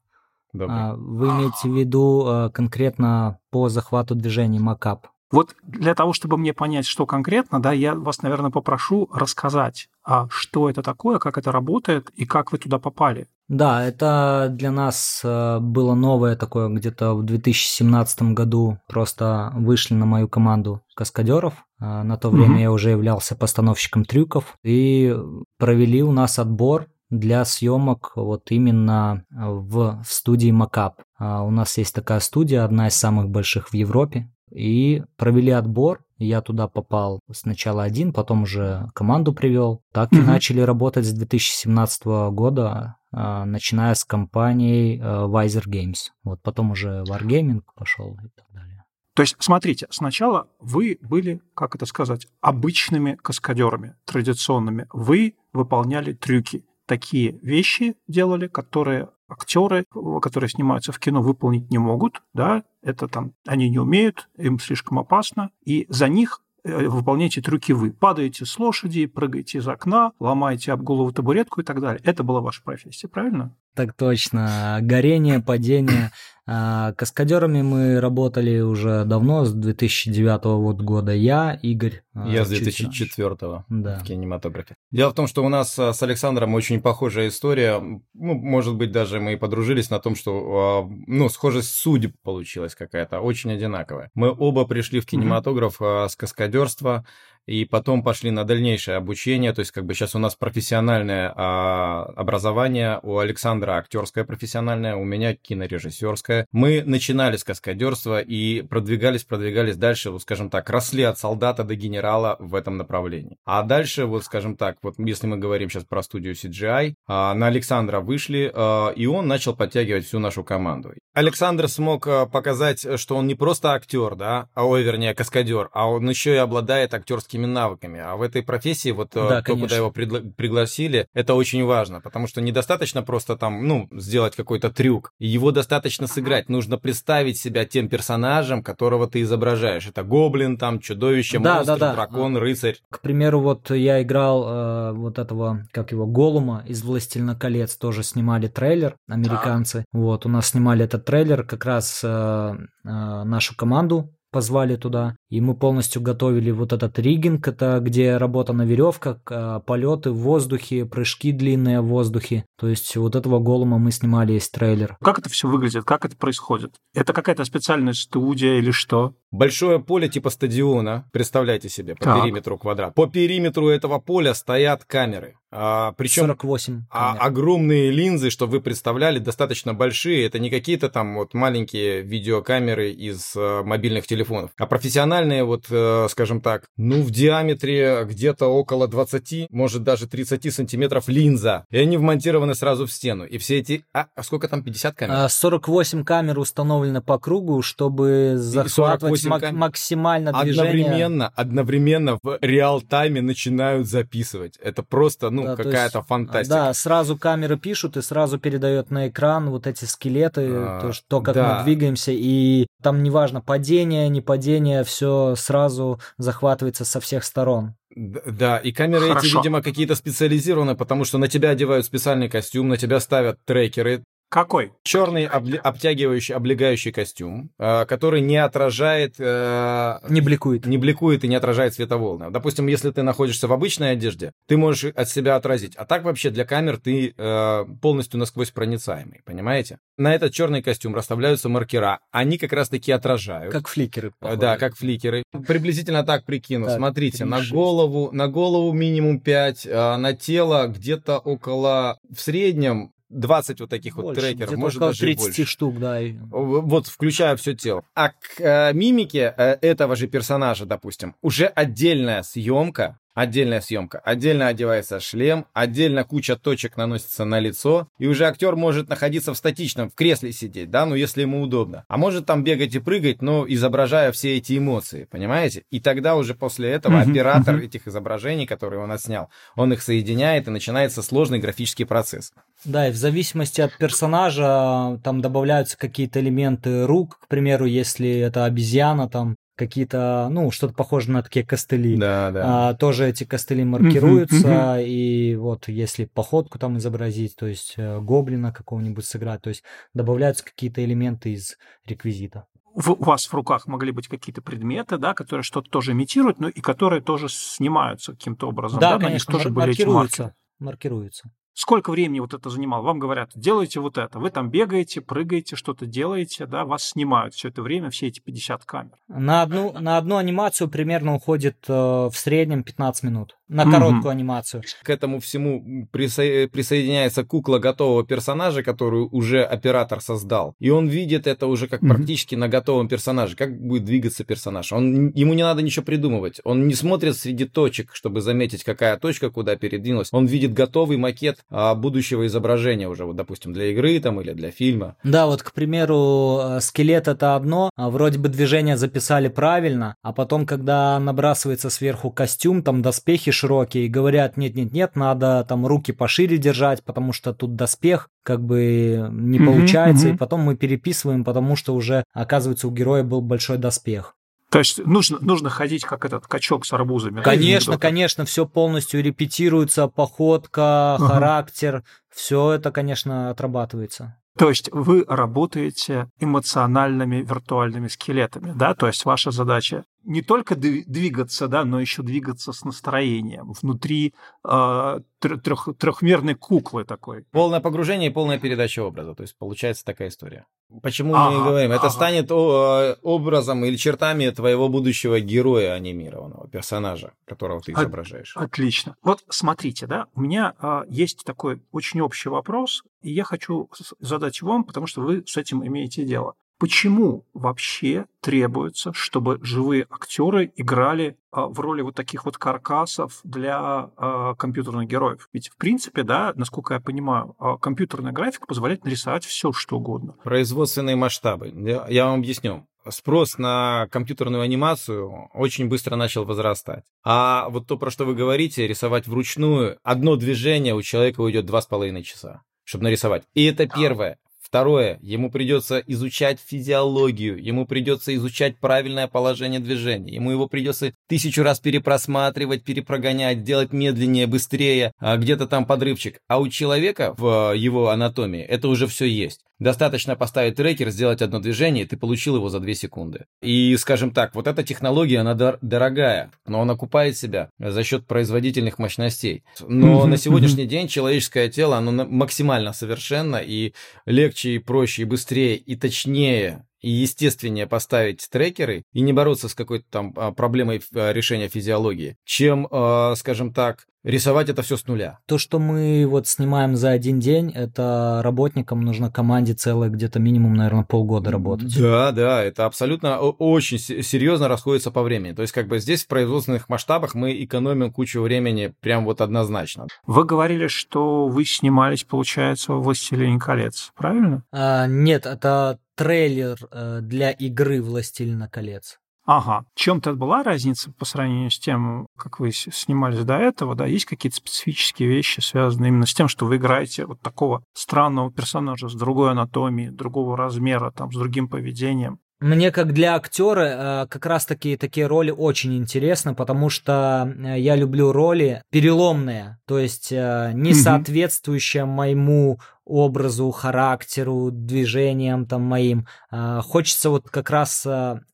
Добрый. 0.53 0.77
А, 0.77 0.95
вы 0.95 1.27
имеете 1.29 1.69
в 1.69 1.77
виду 1.77 2.25
а, 2.25 2.49
конкретно 2.49 3.39
по 3.51 3.69
захвату 3.69 4.15
движений 4.15 4.59
Макап? 4.59 5.07
Вот 5.31 5.55
для 5.63 5.95
того, 5.95 6.11
чтобы 6.11 6.37
мне 6.37 6.53
понять, 6.53 6.85
что 6.85 7.05
конкретно, 7.05 7.61
да, 7.61 7.71
я 7.71 7.95
вас, 7.95 8.21
наверное, 8.21 8.51
попрошу 8.51 9.09
рассказать, 9.13 9.89
а 10.03 10.27
что 10.29 10.69
это 10.69 10.83
такое, 10.83 11.19
как 11.19 11.37
это 11.37 11.51
работает 11.53 12.09
и 12.15 12.25
как 12.25 12.51
вы 12.51 12.57
туда 12.57 12.79
попали. 12.79 13.27
Да, 13.51 13.85
это 13.85 14.47
для 14.49 14.71
нас 14.71 15.19
э, 15.25 15.59
было 15.59 15.93
новое 15.93 16.37
такое, 16.37 16.69
где-то 16.69 17.15
в 17.15 17.23
2017 17.23 18.21
году 18.31 18.77
просто 18.87 19.51
вышли 19.53 19.93
на 19.93 20.05
мою 20.05 20.29
команду 20.29 20.79
каскадеров. 20.95 21.55
Э, 21.81 22.03
на 22.03 22.15
то 22.15 22.29
время 22.29 22.53
угу. 22.53 22.61
я 22.61 22.71
уже 22.71 22.91
являлся 22.91 23.35
постановщиком 23.35 24.05
трюков 24.05 24.57
и 24.63 25.13
провели 25.57 26.01
у 26.01 26.13
нас 26.13 26.39
отбор 26.39 26.87
для 27.09 27.43
съемок 27.43 28.13
вот 28.15 28.51
именно 28.51 29.25
в, 29.29 30.01
в 30.01 30.13
студии 30.13 30.51
Макап. 30.51 31.01
Э, 31.19 31.41
у 31.41 31.51
нас 31.51 31.77
есть 31.77 31.93
такая 31.93 32.21
студия, 32.21 32.63
одна 32.63 32.87
из 32.87 32.95
самых 32.95 33.27
больших 33.27 33.71
в 33.71 33.73
Европе. 33.73 34.31
И 34.49 35.03
провели 35.17 35.51
отбор, 35.51 35.99
я 36.25 36.41
туда 36.41 36.67
попал 36.67 37.19
сначала 37.31 37.83
один, 37.83 38.13
потом 38.13 38.43
уже 38.43 38.87
команду 38.93 39.33
привел. 39.33 39.83
Так 39.91 40.13
и 40.13 40.17
начали 40.17 40.61
работать 40.61 41.05
с 41.05 41.13
2017 41.13 42.31
года, 42.31 42.95
а, 43.11 43.45
начиная 43.45 43.93
с 43.93 44.05
компанией 44.05 44.99
а, 45.01 45.27
Wiser 45.27 45.65
Games. 45.67 46.11
Вот 46.23 46.41
потом 46.41 46.71
уже 46.71 47.03
Wargaming 47.07 47.61
пошел 47.75 48.13
и 48.23 48.29
так 48.35 48.45
далее. 48.51 48.85
То 49.13 49.23
есть, 49.23 49.35
смотрите, 49.39 49.87
сначала 49.89 50.47
вы 50.59 50.97
были, 51.01 51.41
как 51.53 51.75
это 51.75 51.85
сказать, 51.85 52.27
обычными 52.39 53.17
каскадерами, 53.21 53.95
традиционными. 54.05 54.87
Вы 54.93 55.35
выполняли 55.51 56.13
трюки. 56.13 56.65
Такие 56.85 57.39
вещи 57.41 57.95
делали, 58.07 58.47
которые 58.47 59.09
актеры, 59.31 59.85
которые 60.21 60.49
снимаются 60.49 60.91
в 60.91 60.99
кино, 60.99 61.21
выполнить 61.21 61.71
не 61.71 61.77
могут, 61.77 62.21
да, 62.33 62.63
это 62.81 63.07
там 63.07 63.33
они 63.45 63.69
не 63.69 63.79
умеют, 63.79 64.29
им 64.37 64.59
слишком 64.59 64.99
опасно, 64.99 65.51
и 65.63 65.85
за 65.89 66.07
них 66.07 66.41
э, 66.63 66.87
выполняете 66.87 67.41
трюки 67.41 67.71
вы. 67.71 67.91
Падаете 67.91 68.45
с 68.45 68.59
лошади, 68.59 69.05
прыгаете 69.05 69.59
из 69.59 69.67
окна, 69.67 70.13
ломаете 70.19 70.73
об 70.73 70.81
голову 70.81 71.11
табуретку 71.11 71.61
и 71.61 71.63
так 71.63 71.79
далее. 71.79 72.01
Это 72.03 72.23
была 72.23 72.41
ваша 72.41 72.61
профессия, 72.63 73.07
правильно? 73.07 73.55
Так 73.75 73.93
точно. 73.93 74.79
Горение, 74.81 75.39
падение. 75.39 76.11
А, 76.47 76.91
каскадерами 76.93 77.61
мы 77.61 78.01
работали 78.01 78.59
уже 78.59 79.05
давно, 79.05 79.45
с 79.45 79.53
2009 79.53 80.43
вот 80.45 80.81
года. 80.81 81.13
Я, 81.13 81.57
Игорь. 81.61 82.01
А, 82.13 82.27
Я 82.27 82.43
с 82.43 82.49
2004 82.49 83.37
да. 83.69 83.99
в 83.99 84.03
кинематографе. 84.03 84.75
Дело 84.91 85.11
в 85.11 85.13
том, 85.13 85.27
что 85.27 85.45
у 85.45 85.49
нас 85.49 85.77
а, 85.79 85.93
с 85.93 86.03
Александром 86.03 86.53
очень 86.55 86.81
похожая 86.81 87.29
история. 87.29 87.79
Ну, 87.79 88.01
может 88.13 88.75
быть, 88.75 88.91
даже 88.91 89.21
мы 89.21 89.33
и 89.33 89.37
подружились 89.37 89.89
на 89.89 89.99
том, 89.99 90.15
что 90.15 90.89
ну, 91.07 91.29
схожесть 91.29 91.73
судеб 91.73 92.15
получилась 92.23 92.75
какая-то, 92.75 93.21
очень 93.21 93.53
одинаковая. 93.53 94.09
Мы 94.13 94.35
оба 94.37 94.65
пришли 94.65 94.99
в 94.99 95.05
кинематограф 95.05 95.79
mm-hmm. 95.79 96.09
с 96.09 96.15
каскадерства 96.17 97.05
и 97.45 97.65
потом 97.65 98.03
пошли 98.03 98.31
на 98.31 98.43
дальнейшее 98.43 98.97
обучение, 98.97 99.53
то 99.53 99.59
есть 99.59 99.71
как 99.71 99.85
бы 99.85 99.93
сейчас 99.93 100.15
у 100.15 100.19
нас 100.19 100.35
профессиональное 100.35 101.33
а, 101.35 102.05
образование, 102.15 102.99
у 103.03 103.17
Александра 103.17 103.73
актерское 103.73 104.23
профессиональное, 104.23 104.95
у 104.95 105.03
меня 105.03 105.35
кинорежиссерское. 105.35 106.47
Мы 106.51 106.83
начинали 106.85 107.37
с 107.37 107.43
каскадерства 107.43 108.21
и 108.21 108.61
продвигались, 108.61 109.23
продвигались 109.23 109.77
дальше, 109.77 110.11
вот 110.11 110.21
скажем 110.21 110.49
так, 110.49 110.69
росли 110.69 111.03
от 111.03 111.17
солдата 111.17 111.63
до 111.63 111.75
генерала 111.75 112.37
в 112.39 112.55
этом 112.55 112.77
направлении. 112.77 113.37
А 113.45 113.63
дальше, 113.63 114.05
вот 114.05 114.23
скажем 114.23 114.55
так, 114.55 114.77
вот 114.81 114.95
если 114.97 115.27
мы 115.27 115.37
говорим 115.37 115.69
сейчас 115.69 115.83
про 115.83 116.03
студию 116.03 116.35
CGI, 116.35 116.93
а, 117.07 117.33
на 117.33 117.47
Александра 117.47 117.99
вышли, 117.99 118.51
а, 118.53 118.89
и 118.89 119.05
он 119.05 119.27
начал 119.27 119.55
подтягивать 119.55 120.05
всю 120.05 120.19
нашу 120.19 120.43
команду. 120.43 120.93
Александр 121.13 121.67
смог 121.67 122.07
а, 122.07 122.25
показать, 122.25 122.85
что 122.97 123.17
он 123.17 123.27
не 123.27 123.35
просто 123.35 123.73
актер, 123.73 124.15
да, 124.15 124.47
а, 124.53 124.65
ой, 124.65 124.83
вернее, 124.83 125.13
каскадер, 125.13 125.69
а 125.73 125.89
он 125.89 126.09
еще 126.09 126.33
и 126.33 126.37
обладает 126.37 126.93
актерским 126.93 127.30
актерскими 127.31 127.45
навыками. 127.45 127.99
А 127.99 128.15
в 128.15 128.21
этой 128.21 128.43
профессии, 128.43 128.91
вот 128.91 129.15
э, 129.15 129.29
да, 129.29 129.41
то, 129.41 129.55
куда 129.55 129.75
его 129.75 129.89
пригла- 129.89 130.31
пригласили, 130.31 131.07
это 131.13 131.33
очень 131.33 131.63
важно, 131.65 132.01
потому 132.01 132.27
что 132.27 132.41
недостаточно 132.41 133.03
просто 133.03 133.37
там, 133.37 133.67
ну, 133.67 133.87
сделать 133.91 134.35
какой-то 134.35 134.69
трюк. 134.69 135.11
Его 135.19 135.51
достаточно 135.51 136.07
сыграть. 136.07 136.49
Нужно 136.49 136.77
представить 136.77 137.37
себя 137.37 137.65
тем 137.65 137.89
персонажем, 137.89 138.63
которого 138.63 139.07
ты 139.07 139.21
изображаешь. 139.21 139.87
Это 139.87 140.03
гоблин, 140.03 140.57
там, 140.57 140.79
чудовище, 140.79 141.39
да, 141.39 141.55
монстр, 141.55 141.77
да, 141.77 141.79
да. 141.79 141.93
дракон, 141.93 142.37
рыцарь. 142.37 142.77
К 142.89 143.01
примеру, 143.01 143.39
вот 143.39 143.71
я 143.71 144.01
играл 144.01 144.45
э, 144.47 144.91
вот 144.93 145.19
этого, 145.19 145.67
как 145.71 145.91
его, 145.91 146.05
Голума 146.05 146.63
из 146.67 146.83
«Властелина 146.83 147.35
колец», 147.35 147.75
тоже 147.75 148.03
снимали 148.03 148.47
трейлер, 148.47 148.95
американцы. 149.07 149.79
Так. 149.79 149.85
Вот, 149.93 150.25
у 150.25 150.29
нас 150.29 150.49
снимали 150.49 150.85
этот 150.85 151.05
трейлер, 151.05 151.43
как 151.43 151.65
раз 151.65 152.01
э, 152.03 152.07
э, 152.07 152.53
нашу 152.83 153.55
команду 153.55 154.13
позвали 154.31 154.75
туда, 154.75 155.15
и 155.29 155.41
мы 155.41 155.55
полностью 155.55 156.01
готовили 156.01 156.51
вот 156.51 156.73
этот 156.73 156.97
ригинг, 156.97 157.47
это 157.47 157.79
где 157.81 158.17
работа 158.17 158.53
на 158.53 158.63
веревках, 158.63 159.19
а, 159.29 159.59
полеты 159.59 160.11
в 160.11 160.17
воздухе, 160.17 160.85
прыжки 160.85 161.31
длинные 161.31 161.81
в 161.81 161.85
воздухе. 161.85 162.45
То 162.59 162.67
есть 162.67 162.95
вот 162.95 163.15
этого 163.15 163.39
голума 163.39 163.77
мы 163.77 163.91
снимали 163.91 164.33
из 164.33 164.49
трейлер. 164.49 164.97
Как 165.01 165.19
это 165.19 165.29
все 165.29 165.47
выглядит? 165.47 165.83
Как 165.83 166.05
это 166.05 166.15
происходит? 166.15 166.75
Это 166.93 167.13
какая-то 167.13 167.45
специальная 167.45 167.93
студия 167.93 168.57
или 168.57 168.71
что? 168.71 169.13
Большое 169.31 169.79
поле 169.79 170.09
типа 170.09 170.29
стадиона, 170.29 171.09
представляйте 171.11 171.69
себе, 171.69 171.95
по 171.95 172.03
так. 172.03 172.23
периметру 172.23 172.57
квадрат. 172.57 172.95
По 172.95 173.07
периметру 173.07 173.69
этого 173.69 173.99
поля 173.99 174.33
стоят 174.33 174.85
камеры. 174.85 175.35
А, 175.51 175.93
причем 175.97 176.23
48 176.23 176.83
а, 176.89 177.13
огромные 177.19 177.91
линзы, 177.91 178.29
чтобы 178.29 178.53
вы 178.53 178.61
представляли, 178.61 179.19
достаточно 179.19 179.73
большие. 179.73 180.25
Это 180.25 180.39
не 180.39 180.49
какие-то 180.49 180.89
там 180.89 181.15
вот 181.15 181.33
маленькие 181.33 182.01
видеокамеры 182.01 182.91
из 182.91 183.35
э, 183.35 183.61
мобильных 183.63 184.07
телефонов, 184.07 184.51
а 184.57 184.65
профессиональные 184.65 185.43
вот, 185.43 185.65
э, 185.69 186.07
скажем 186.09 186.39
так, 186.39 186.69
ну 186.77 187.01
в 187.01 187.11
диаметре 187.11 188.05
где-то 188.05 188.47
около 188.47 188.87
20, 188.87 189.47
может 189.51 189.83
даже 189.83 190.07
30 190.07 190.53
сантиметров 190.53 191.07
линза. 191.07 191.65
И 191.69 191.77
они 191.77 191.97
вмонтированы 191.97 192.55
сразу 192.55 192.85
в 192.85 192.91
стену. 192.91 193.25
И 193.25 193.37
все 193.37 193.59
эти... 193.59 193.83
А, 193.93 194.07
а 194.15 194.23
сколько 194.23 194.47
там, 194.47 194.63
50 194.63 194.95
камер? 194.95 195.29
48 195.29 196.03
камер 196.03 196.39
установлены 196.39 197.01
по 197.01 197.19
кругу, 197.19 197.61
чтобы 197.61 198.33
захватывать 198.37 199.25
мак- 199.25 199.41
кам... 199.41 199.57
максимально 199.57 200.31
движение. 200.31 200.85
Одновременно, 200.85 201.27
одновременно 201.35 202.19
в 202.23 202.37
реал-тайме 202.41 203.21
начинают 203.21 203.87
записывать. 203.87 204.57
Это 204.57 204.83
просто, 204.83 205.29
ну, 205.29 205.40
ну, 205.41 205.55
да, 205.55 205.55
какая-то 205.55 205.99
есть, 205.99 206.07
фантастика. 206.07 206.55
Да, 206.55 206.73
сразу 206.73 207.17
камеры 207.17 207.57
пишут 207.57 207.97
и 207.97 208.01
сразу 208.01 208.39
передает 208.39 208.91
на 208.91 209.07
экран 209.07 209.49
вот 209.49 209.67
эти 209.67 209.85
скелеты, 209.85 210.47
а, 210.47 210.79
то, 210.81 210.91
что, 210.91 211.05
то, 211.07 211.21
как 211.21 211.35
да. 211.35 211.57
мы 211.57 211.63
двигаемся, 211.65 212.11
и 212.13 212.67
там 212.81 213.03
неважно, 213.03 213.41
падение, 213.41 214.09
не 214.09 214.21
падение, 214.21 214.83
все 214.83 215.35
сразу 215.35 215.99
захватывается 216.17 216.85
со 216.85 216.99
всех 216.99 217.23
сторон. 217.23 217.75
Да, 217.95 218.57
и 218.57 218.71
камеры 218.71 219.09
Хорошо. 219.09 219.27
эти, 219.27 219.35
видимо, 219.35 219.61
какие-то 219.61 219.95
специализированные, 219.95 220.77
потому 220.77 221.03
что 221.03 221.17
на 221.17 221.27
тебя 221.27 221.49
одевают 221.49 221.85
специальный 221.85 222.29
костюм, 222.29 222.69
на 222.69 222.77
тебя 222.77 222.99
ставят 223.01 223.43
трекеры, 223.43 224.03
какой? 224.31 224.71
Черный 224.83 225.25
обли- 225.25 225.57
обтягивающий, 225.57 226.33
облегающий 226.33 226.93
костюм, 226.93 227.51
э, 227.59 227.85
который 227.85 228.21
не 228.21 228.37
отражает... 228.37 229.15
Э, 229.19 229.99
не 230.07 230.21
бликует. 230.21 230.65
Не 230.65 230.77
бликует 230.77 231.25
и 231.25 231.27
не 231.27 231.35
отражает 231.35 231.73
световолны. 231.73 232.31
Допустим, 232.31 232.67
если 232.67 232.91
ты 232.91 233.03
находишься 233.03 233.49
в 233.49 233.53
обычной 233.53 233.91
одежде, 233.91 234.31
ты 234.47 234.55
можешь 234.55 234.93
от 234.95 235.09
себя 235.09 235.35
отразить. 235.35 235.75
А 235.75 235.83
так 235.83 236.05
вообще 236.05 236.29
для 236.29 236.45
камер 236.45 236.77
ты 236.77 237.13
э, 237.17 237.65
полностью 237.81 238.21
насквозь 238.21 238.51
проницаемый, 238.51 239.19
понимаете? 239.25 239.79
На 239.97 240.15
этот 240.15 240.31
черный 240.31 240.63
костюм 240.63 240.95
расставляются 240.95 241.49
маркера. 241.49 241.99
Они 242.11 242.37
как 242.37 242.53
раз-таки 242.53 242.93
отражают. 242.93 243.51
Как 243.51 243.67
фликеры. 243.67 244.13
Похоже. 244.17 244.39
Да, 244.39 244.57
как 244.57 244.77
фликеры. 244.77 245.23
Приблизительно 245.45 246.03
так 246.05 246.23
прикину. 246.23 246.67
Так, 246.67 246.77
Смотрите, 246.77 247.25
3, 247.25 247.27
на 247.27 247.41
голову, 247.51 248.11
на 248.13 248.29
голову 248.29 248.71
минимум 248.71 249.19
5, 249.19 249.67
а 249.69 249.97
на 249.97 250.13
тело 250.13 250.67
где-то 250.67 251.17
около, 251.17 251.99
в 252.09 252.21
среднем 252.21 252.93
20 253.11 253.59
вот 253.59 253.69
таких 253.69 253.95
больше, 253.95 254.21
вот 254.21 254.27
трекеров, 254.27 254.57
может 254.57 254.79
даже 254.79 254.99
30 254.99 255.25
больше. 255.25 255.45
штук, 255.45 255.79
да. 255.79 255.99
Вот 256.29 256.87
включая 256.87 257.35
все 257.35 257.53
тело. 257.53 257.83
А 257.95 258.09
к 258.09 258.39
э, 258.39 258.73
мимике 258.73 259.33
э, 259.37 259.57
этого 259.61 259.95
же 259.95 260.07
персонажа, 260.07 260.65
допустим, 260.65 261.15
уже 261.21 261.45
отдельная 261.45 262.23
съемка, 262.23 262.99
Отдельная 263.13 263.59
съемка. 263.59 263.99
Отдельно 263.99 264.47
одевается 264.47 265.01
шлем, 265.01 265.45
отдельно 265.53 266.05
куча 266.05 266.37
точек 266.37 266.77
наносится 266.77 267.25
на 267.25 267.39
лицо, 267.39 267.89
и 267.99 268.07
уже 268.07 268.25
актер 268.25 268.55
может 268.55 268.87
находиться 268.87 269.33
в 269.33 269.37
статичном, 269.37 269.89
в 269.89 269.95
кресле 269.95 270.31
сидеть, 270.31 270.69
да, 270.69 270.85
ну 270.85 270.95
если 270.95 271.21
ему 271.21 271.41
удобно. 271.41 271.83
А 271.89 271.97
может 271.97 272.25
там 272.25 272.43
бегать 272.43 272.73
и 272.73 272.79
прыгать, 272.79 273.21
но 273.21 273.45
изображая 273.47 274.13
все 274.13 274.37
эти 274.37 274.57
эмоции, 274.57 275.07
понимаете? 275.11 275.63
И 275.71 275.81
тогда 275.81 276.15
уже 276.15 276.35
после 276.35 276.69
этого 276.69 277.01
оператор 277.01 277.57
этих 277.57 277.87
изображений, 277.87 278.45
которые 278.45 278.81
он 278.81 278.91
отснял, 278.91 279.29
он 279.55 279.73
их 279.73 279.81
соединяет, 279.81 280.47
и 280.47 280.51
начинается 280.51 281.01
сложный 281.01 281.39
графический 281.39 281.85
процесс. 281.85 282.31
Да, 282.63 282.87
и 282.87 282.91
в 282.91 282.95
зависимости 282.95 283.59
от 283.59 283.77
персонажа 283.77 284.99
там 285.03 285.21
добавляются 285.21 285.77
какие-то 285.77 286.21
элементы 286.21 286.85
рук, 286.87 287.19
к 287.19 287.27
примеру, 287.27 287.65
если 287.65 288.09
это 288.19 288.45
обезьяна, 288.45 289.09
там 289.09 289.35
какие-то, 289.61 290.27
ну, 290.31 290.49
что-то 290.49 290.73
похоже 290.73 291.11
на 291.11 291.21
такие 291.21 291.45
костыли. 291.45 291.95
Да, 291.95 292.31
да. 292.31 292.69
А, 292.69 292.73
тоже 292.73 293.07
эти 293.07 293.25
костыли 293.25 293.63
маркируются, 293.63 294.79
и 294.79 295.35
вот 295.35 295.67
если 295.67 296.05
походку 296.05 296.57
там 296.57 296.77
изобразить, 296.77 297.35
то 297.35 297.45
есть 297.45 297.75
э, 297.77 297.99
гоблина 297.99 298.51
какого-нибудь 298.51 299.05
сыграть, 299.05 299.41
то 299.43 299.49
есть 299.49 299.63
добавляются 299.93 300.43
какие-то 300.43 300.83
элементы 300.83 301.33
из 301.33 301.57
реквизита. 301.85 302.45
В, 302.73 302.93
у 302.93 303.03
вас 303.03 303.27
в 303.27 303.33
руках 303.35 303.67
могли 303.67 303.91
быть 303.91 304.07
какие-то 304.07 304.41
предметы, 304.41 304.97
да, 304.97 305.13
которые 305.13 305.43
что-то 305.43 305.69
тоже 305.69 305.91
имитируют, 305.91 306.39
но 306.39 306.49
и 306.49 306.59
которые 306.59 307.01
тоже 307.01 307.29
снимаются 307.29 308.13
каким-то 308.13 308.47
образом. 308.47 308.79
Да, 308.79 308.97
да 308.97 309.05
конечно, 309.05 309.31
тоже 309.31 309.49
мар- 309.49 309.67
маркируются. 309.67 310.33
Маркируются. 310.57 311.31
Сколько 311.53 311.91
времени 311.91 312.19
вот 312.19 312.33
это 312.33 312.49
занимало? 312.49 312.83
Вам 312.83 312.99
говорят, 312.99 313.31
делайте 313.35 313.79
вот 313.79 313.97
это. 313.97 314.19
Вы 314.19 314.29
там 314.29 314.49
бегаете, 314.49 315.01
прыгаете, 315.01 315.55
что-то 315.55 315.85
делаете, 315.85 316.45
да, 316.45 316.65
вас 316.65 316.83
снимают 316.83 317.33
все 317.33 317.49
это 317.49 317.61
время, 317.61 317.89
все 317.89 318.07
эти 318.07 318.19
50 318.19 318.65
камер. 318.65 318.93
На 319.07 319.41
одну, 319.41 319.73
на 319.73 319.97
одну 319.97 320.17
анимацию 320.17 320.69
примерно 320.69 321.15
уходит 321.15 321.57
э, 321.67 321.73
в 321.73 322.13
среднем 322.13 322.63
15 322.63 323.03
минут 323.03 323.37
на 323.51 323.65
короткую 323.65 323.99
угу. 323.99 324.09
анимацию. 324.09 324.63
К 324.83 324.89
этому 324.89 325.19
всему 325.19 325.87
присо... 325.91 326.47
присоединяется 326.51 327.23
кукла 327.23 327.59
готового 327.59 328.05
персонажа, 328.05 328.63
которую 328.63 329.09
уже 329.11 329.43
оператор 329.43 330.01
создал. 330.01 330.55
И 330.59 330.69
он 330.69 330.87
видит 330.87 331.27
это 331.27 331.47
уже 331.47 331.67
как 331.67 331.83
угу. 331.83 331.89
практически 331.89 332.35
на 332.35 332.47
готовом 332.47 332.87
персонаже, 332.87 333.35
как 333.35 333.59
будет 333.59 333.83
двигаться 333.83 334.23
персонаж. 334.23 334.71
Он... 334.71 335.11
Ему 335.11 335.33
не 335.33 335.43
надо 335.43 335.61
ничего 335.61 335.85
придумывать. 335.85 336.39
Он 336.43 336.67
не 336.67 336.73
смотрит 336.73 337.17
среди 337.17 337.45
точек, 337.45 337.91
чтобы 337.93 338.21
заметить, 338.21 338.63
какая 338.63 338.97
точка 338.97 339.29
куда 339.29 339.55
передвинулась. 339.55 340.09
Он 340.11 340.25
видит 340.25 340.53
готовый 340.53 340.97
макет 340.97 341.39
а, 341.49 341.75
будущего 341.75 342.25
изображения 342.25 342.87
уже, 342.87 343.05
вот, 343.05 343.15
допустим, 343.15 343.53
для 343.53 343.71
игры 343.71 343.99
там 343.99 344.21
или 344.21 344.33
для 344.33 344.51
фильма. 344.51 344.95
Да, 345.03 345.25
вот, 345.25 345.43
к 345.43 345.51
примеру, 345.51 346.39
э, 346.41 346.59
скелет 346.61 347.07
это 347.07 347.35
одно, 347.35 347.69
а 347.75 347.89
вроде 347.89 348.17
бы 348.19 348.29
движение 348.29 348.77
записали 348.77 349.27
правильно, 349.27 349.95
а 350.01 350.13
потом, 350.13 350.45
когда 350.45 350.99
набрасывается 350.99 351.69
сверху 351.69 352.11
костюм, 352.11 352.63
там 352.63 352.81
доспехи 352.81 353.31
широкие, 353.41 353.85
и 353.85 353.89
говорят, 353.89 354.37
нет-нет-нет, 354.37 354.95
надо 354.95 355.45
там 355.47 355.65
руки 355.65 355.91
пошире 355.91 356.37
держать, 356.37 356.83
потому 356.83 357.11
что 357.11 357.33
тут 357.33 357.55
доспех, 357.55 358.09
как 358.23 358.41
бы 358.43 359.07
не 359.11 359.39
получается, 359.39 360.09
и 360.09 360.17
потом 360.17 360.41
мы 360.41 360.55
переписываем, 360.55 361.23
потому 361.23 361.55
что 361.55 361.73
уже, 361.73 362.03
оказывается, 362.13 362.67
у 362.67 362.71
героя 362.71 363.03
был 363.03 363.21
большой 363.21 363.57
доспех. 363.57 364.15
То 364.49 364.59
есть 364.59 364.85
нужно, 364.85 365.17
нужно 365.21 365.49
ходить 365.49 365.85
как 365.85 366.03
этот 366.03 366.27
качок 366.27 366.65
с 366.65 366.73
арбузами. 366.73 367.21
Конечно, 367.21 367.77
конечно, 367.77 368.25
все 368.25 368.45
полностью 368.45 369.01
репетируется, 369.01 369.87
походка, 369.87 370.95
ага. 370.95 371.07
характер, 371.07 371.83
все 372.13 372.51
это, 372.51 372.69
конечно, 372.71 373.29
отрабатывается. 373.29 374.17
То 374.37 374.49
есть 374.49 374.69
вы 374.71 375.05
работаете 375.07 376.09
эмоциональными 376.19 377.17
виртуальными 377.17 377.87
скелетами, 377.87 378.53
да? 378.55 378.73
То 378.73 378.87
есть 378.87 379.05
ваша 379.05 379.31
задача 379.31 379.83
не 380.03 380.21
только 380.21 380.55
двигаться, 380.55 381.47
да, 381.47 381.65
но 381.65 381.79
еще 381.79 382.03
двигаться 382.03 382.53
с 382.53 382.63
настроением 382.63 383.53
внутри 383.61 384.13
э, 384.43 384.99
трех, 385.19 385.69
трехмерной 385.77 386.35
куклы 386.35 386.83
такой. 386.83 387.23
Полное 387.31 387.59
погружение 387.59 388.09
и 388.09 388.13
полная 388.13 388.39
передача 388.39 388.83
образа. 388.83 389.13
То 389.15 389.23
есть 389.23 389.37
получается 389.37 389.85
такая 389.85 390.09
история. 390.09 390.45
Почему 390.81 391.15
ага, 391.15 391.31
мы 391.31 391.43
говорим? 391.43 391.71
Это 391.71 391.87
ага. 391.87 391.89
станет 391.89 392.31
образом 392.31 393.65
или 393.65 393.75
чертами 393.75 394.29
твоего 394.29 394.69
будущего 394.69 395.19
героя 395.19 395.73
анимированного, 395.73 396.47
персонажа, 396.47 397.13
которого 397.25 397.61
ты 397.61 397.73
изображаешь. 397.73 398.35
От, 398.37 398.43
отлично. 398.43 398.95
Вот 399.03 399.23
смотрите, 399.29 399.85
да, 399.85 400.07
у 400.15 400.21
меня 400.21 400.53
а, 400.59 400.83
есть 400.87 401.25
такой 401.25 401.61
очень 401.71 401.99
общий 401.99 402.29
вопрос, 402.29 402.83
и 403.01 403.11
я 403.11 403.25
хочу 403.25 403.69
задать 403.99 404.41
вам, 404.41 404.63
потому 404.63 404.87
что 404.87 405.01
вы 405.01 405.23
с 405.25 405.35
этим 405.35 405.65
имеете 405.65 406.05
дело. 406.05 406.35
Почему 406.61 407.25
вообще 407.33 408.05
требуется, 408.21 408.93
чтобы 408.93 409.39
живые 409.41 409.87
актеры 409.89 410.53
играли 410.55 411.17
а, 411.31 411.47
в 411.47 411.59
роли 411.59 411.81
вот 411.81 411.95
таких 411.95 412.23
вот 412.23 412.37
каркасов 412.37 413.19
для 413.23 413.89
а, 413.97 414.35
компьютерных 414.35 414.87
героев? 414.87 415.27
Ведь, 415.33 415.49
в 415.49 415.57
принципе, 415.57 416.03
да, 416.03 416.33
насколько 416.35 416.75
я 416.75 416.79
понимаю, 416.79 417.33
а, 417.39 417.57
компьютерная 417.57 418.11
графика 418.11 418.45
позволяет 418.45 418.85
нарисовать 418.85 419.25
все, 419.25 419.51
что 419.51 419.77
угодно. 419.77 420.13
Производственные 420.23 420.95
масштабы. 420.95 421.47
Я, 421.47 421.87
я 421.89 422.05
вам 422.05 422.19
объясню 422.19 422.67
спрос 422.87 423.39
на 423.39 423.87
компьютерную 423.89 424.43
анимацию 424.43 425.31
очень 425.33 425.67
быстро 425.67 425.95
начал 425.95 426.25
возрастать. 426.25 426.83
А 427.03 427.49
вот 427.49 427.65
то, 427.65 427.75
про 427.75 427.89
что 427.89 428.05
вы 428.05 428.13
говорите, 428.13 428.67
рисовать 428.67 429.07
вручную, 429.07 429.79
одно 429.81 430.15
движение 430.15 430.75
у 430.75 430.83
человека 430.83 431.21
уйдет 431.21 431.47
два 431.47 431.61
с 431.61 431.65
половиной 431.65 432.03
часа 432.03 432.43
чтобы 432.63 432.85
нарисовать. 432.85 433.23
И 433.33 433.43
это 433.45 433.67
первое. 433.67 434.17
Второе, 434.51 434.99
ему 435.01 435.31
придется 435.31 435.81
изучать 435.87 436.37
физиологию, 436.45 437.41
ему 437.41 437.65
придется 437.65 438.13
изучать 438.15 438.57
правильное 438.57 439.07
положение 439.07 439.61
движения, 439.61 440.15
ему 440.15 440.29
его 440.29 440.47
придется 440.47 440.93
тысячу 441.07 441.41
раз 441.41 441.61
перепросматривать, 441.61 442.65
перепрогонять, 442.65 443.45
делать 443.45 443.71
медленнее, 443.71 444.27
быстрее, 444.27 444.91
а 444.99 445.15
где-то 445.15 445.47
там 445.47 445.65
подрывчик. 445.65 446.19
А 446.27 446.41
у 446.41 446.49
человека 446.49 447.15
в 447.17 447.53
его 447.55 447.91
анатомии 447.91 448.41
это 448.41 448.67
уже 448.67 448.87
все 448.87 449.05
есть. 449.05 449.39
Достаточно 449.61 450.15
поставить 450.15 450.55
трекер, 450.55 450.89
сделать 450.89 451.21
одно 451.21 451.39
движение, 451.39 451.83
и 451.83 451.87
ты 451.87 451.95
получил 451.95 452.35
его 452.35 452.49
за 452.49 452.59
2 452.59 452.73
секунды. 452.73 453.25
И, 453.43 453.77
скажем 453.77 454.09
так, 454.09 454.33
вот 454.33 454.47
эта 454.47 454.63
технология, 454.63 455.19
она 455.19 455.35
дор- 455.35 455.59
дорогая, 455.61 456.31
но 456.47 456.63
она 456.63 456.73
окупает 456.73 457.15
себя 457.15 457.51
за 457.59 457.83
счет 457.83 458.07
производительных 458.07 458.79
мощностей. 458.79 459.43
Но 459.59 460.07
на 460.07 460.17
сегодняшний 460.17 460.65
день 460.65 460.87
человеческое 460.87 461.47
тело, 461.47 461.77
оно 461.77 461.91
максимально 462.07 462.73
совершенно, 462.73 463.35
и 463.35 463.73
легче, 464.07 464.55
и 464.55 464.57
проще, 464.57 465.03
и 465.03 465.05
быстрее, 465.05 465.57
и 465.57 465.75
точнее 465.75 466.65
и 466.81 466.89
естественнее 466.89 467.67
поставить 467.67 468.27
трекеры 468.29 468.83
и 468.91 469.01
не 469.01 469.13
бороться 469.13 469.47
с 469.47 469.55
какой-то 469.55 469.85
там 469.89 470.13
а, 470.15 470.31
проблемой 470.31 470.81
а, 470.93 471.13
решения 471.13 471.47
физиологии, 471.47 472.17
чем, 472.25 472.67
а, 472.71 473.13
скажем 473.15 473.53
так, 473.53 473.85
рисовать 474.03 474.49
это 474.49 474.61
все 474.61 474.77
с 474.77 474.87
нуля. 474.87 475.19
То, 475.27 475.37
что 475.37 475.59
мы 475.59 476.05
вот 476.07 476.27
снимаем 476.27 476.75
за 476.75 476.89
один 476.89 477.19
день, 477.19 477.51
это 477.51 478.21
работникам 478.23 478.81
нужно 478.81 479.11
команде 479.11 479.53
целое 479.53 479.89
где-то 479.89 480.19
минимум, 480.19 480.55
наверное, 480.55 480.83
полгода 480.83 481.31
работать. 481.31 481.77
Да, 481.79 482.11
да, 482.11 482.43
это 482.43 482.65
абсолютно 482.65 483.19
очень 483.19 483.77
серьезно 483.77 484.47
расходится 484.47 484.91
по 484.91 485.03
времени. 485.03 485.33
То 485.33 485.43
есть 485.43 485.53
как 485.53 485.67
бы 485.67 485.79
здесь 485.79 486.03
в 486.03 486.07
производственных 486.07 486.69
масштабах 486.69 487.13
мы 487.13 487.43
экономим 487.43 487.91
кучу 487.91 488.21
времени 488.21 488.73
прям 488.79 489.05
вот 489.05 489.21
однозначно. 489.21 489.87
Вы 490.05 490.25
говорили, 490.25 490.67
что 490.67 491.27
вы 491.27 491.45
снимались, 491.45 492.03
получается, 492.03 492.73
в 492.73 492.83
«Властелине 492.83 493.39
колец», 493.39 493.91
правильно? 493.95 494.43
А, 494.51 494.87
нет, 494.87 495.25
это 495.25 495.79
трейлер 496.01 496.57
э, 496.71 496.99
для 497.01 497.29
игры 497.29 497.79
«Властелина 497.79 498.49
колец». 498.49 498.97
Ага. 499.23 499.65
Чем-то 499.75 500.13
была 500.15 500.41
разница 500.41 500.91
по 500.91 501.05
сравнению 501.05 501.51
с 501.51 501.59
тем, 501.59 502.07
как 502.17 502.39
вы 502.39 502.51
снимались 502.51 503.23
до 503.23 503.37
этого, 503.37 503.75
да? 503.75 503.85
Есть 503.85 504.05
какие-то 504.05 504.37
специфические 504.37 505.07
вещи, 505.07 505.41
связанные 505.41 505.89
именно 505.89 506.07
с 506.07 506.13
тем, 506.15 506.27
что 506.27 506.47
вы 506.47 506.57
играете 506.57 507.05
вот 507.05 507.21
такого 507.21 507.63
странного 507.75 508.31
персонажа 508.31 508.89
с 508.89 508.95
другой 508.95 509.29
анатомией, 509.29 509.91
другого 509.91 510.35
размера, 510.35 510.89
там, 510.89 511.11
с 511.11 511.15
другим 511.15 511.47
поведением? 511.47 512.17
Мне 512.41 512.71
как 512.71 512.91
для 512.91 513.15
актера 513.15 514.03
э, 514.03 514.07
как 514.07 514.25
раз 514.25 514.47
таки 514.47 514.75
такие 514.75 515.05
роли 515.05 515.29
очень 515.29 515.77
интересны, 515.77 516.33
потому 516.33 516.71
что 516.71 517.31
э, 517.37 517.59
я 517.59 517.75
люблю 517.75 518.11
роли 518.11 518.63
переломные, 518.71 519.59
то 519.67 519.77
есть 519.77 520.11
э, 520.11 520.49
не 520.55 520.73
соответствующие 520.73 521.85
моему 521.85 522.59
образу, 522.83 523.51
характеру, 523.51 524.49
движениям 524.51 525.45
там 525.45 525.61
моим. 525.61 526.07
Хочется 526.29 527.09
вот 527.09 527.29
как 527.29 527.49
раз 527.49 527.87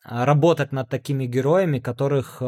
работать 0.04 0.72
над 0.72 0.90
такими 0.90 1.26
героями, 1.26 1.78
которых 1.78 2.42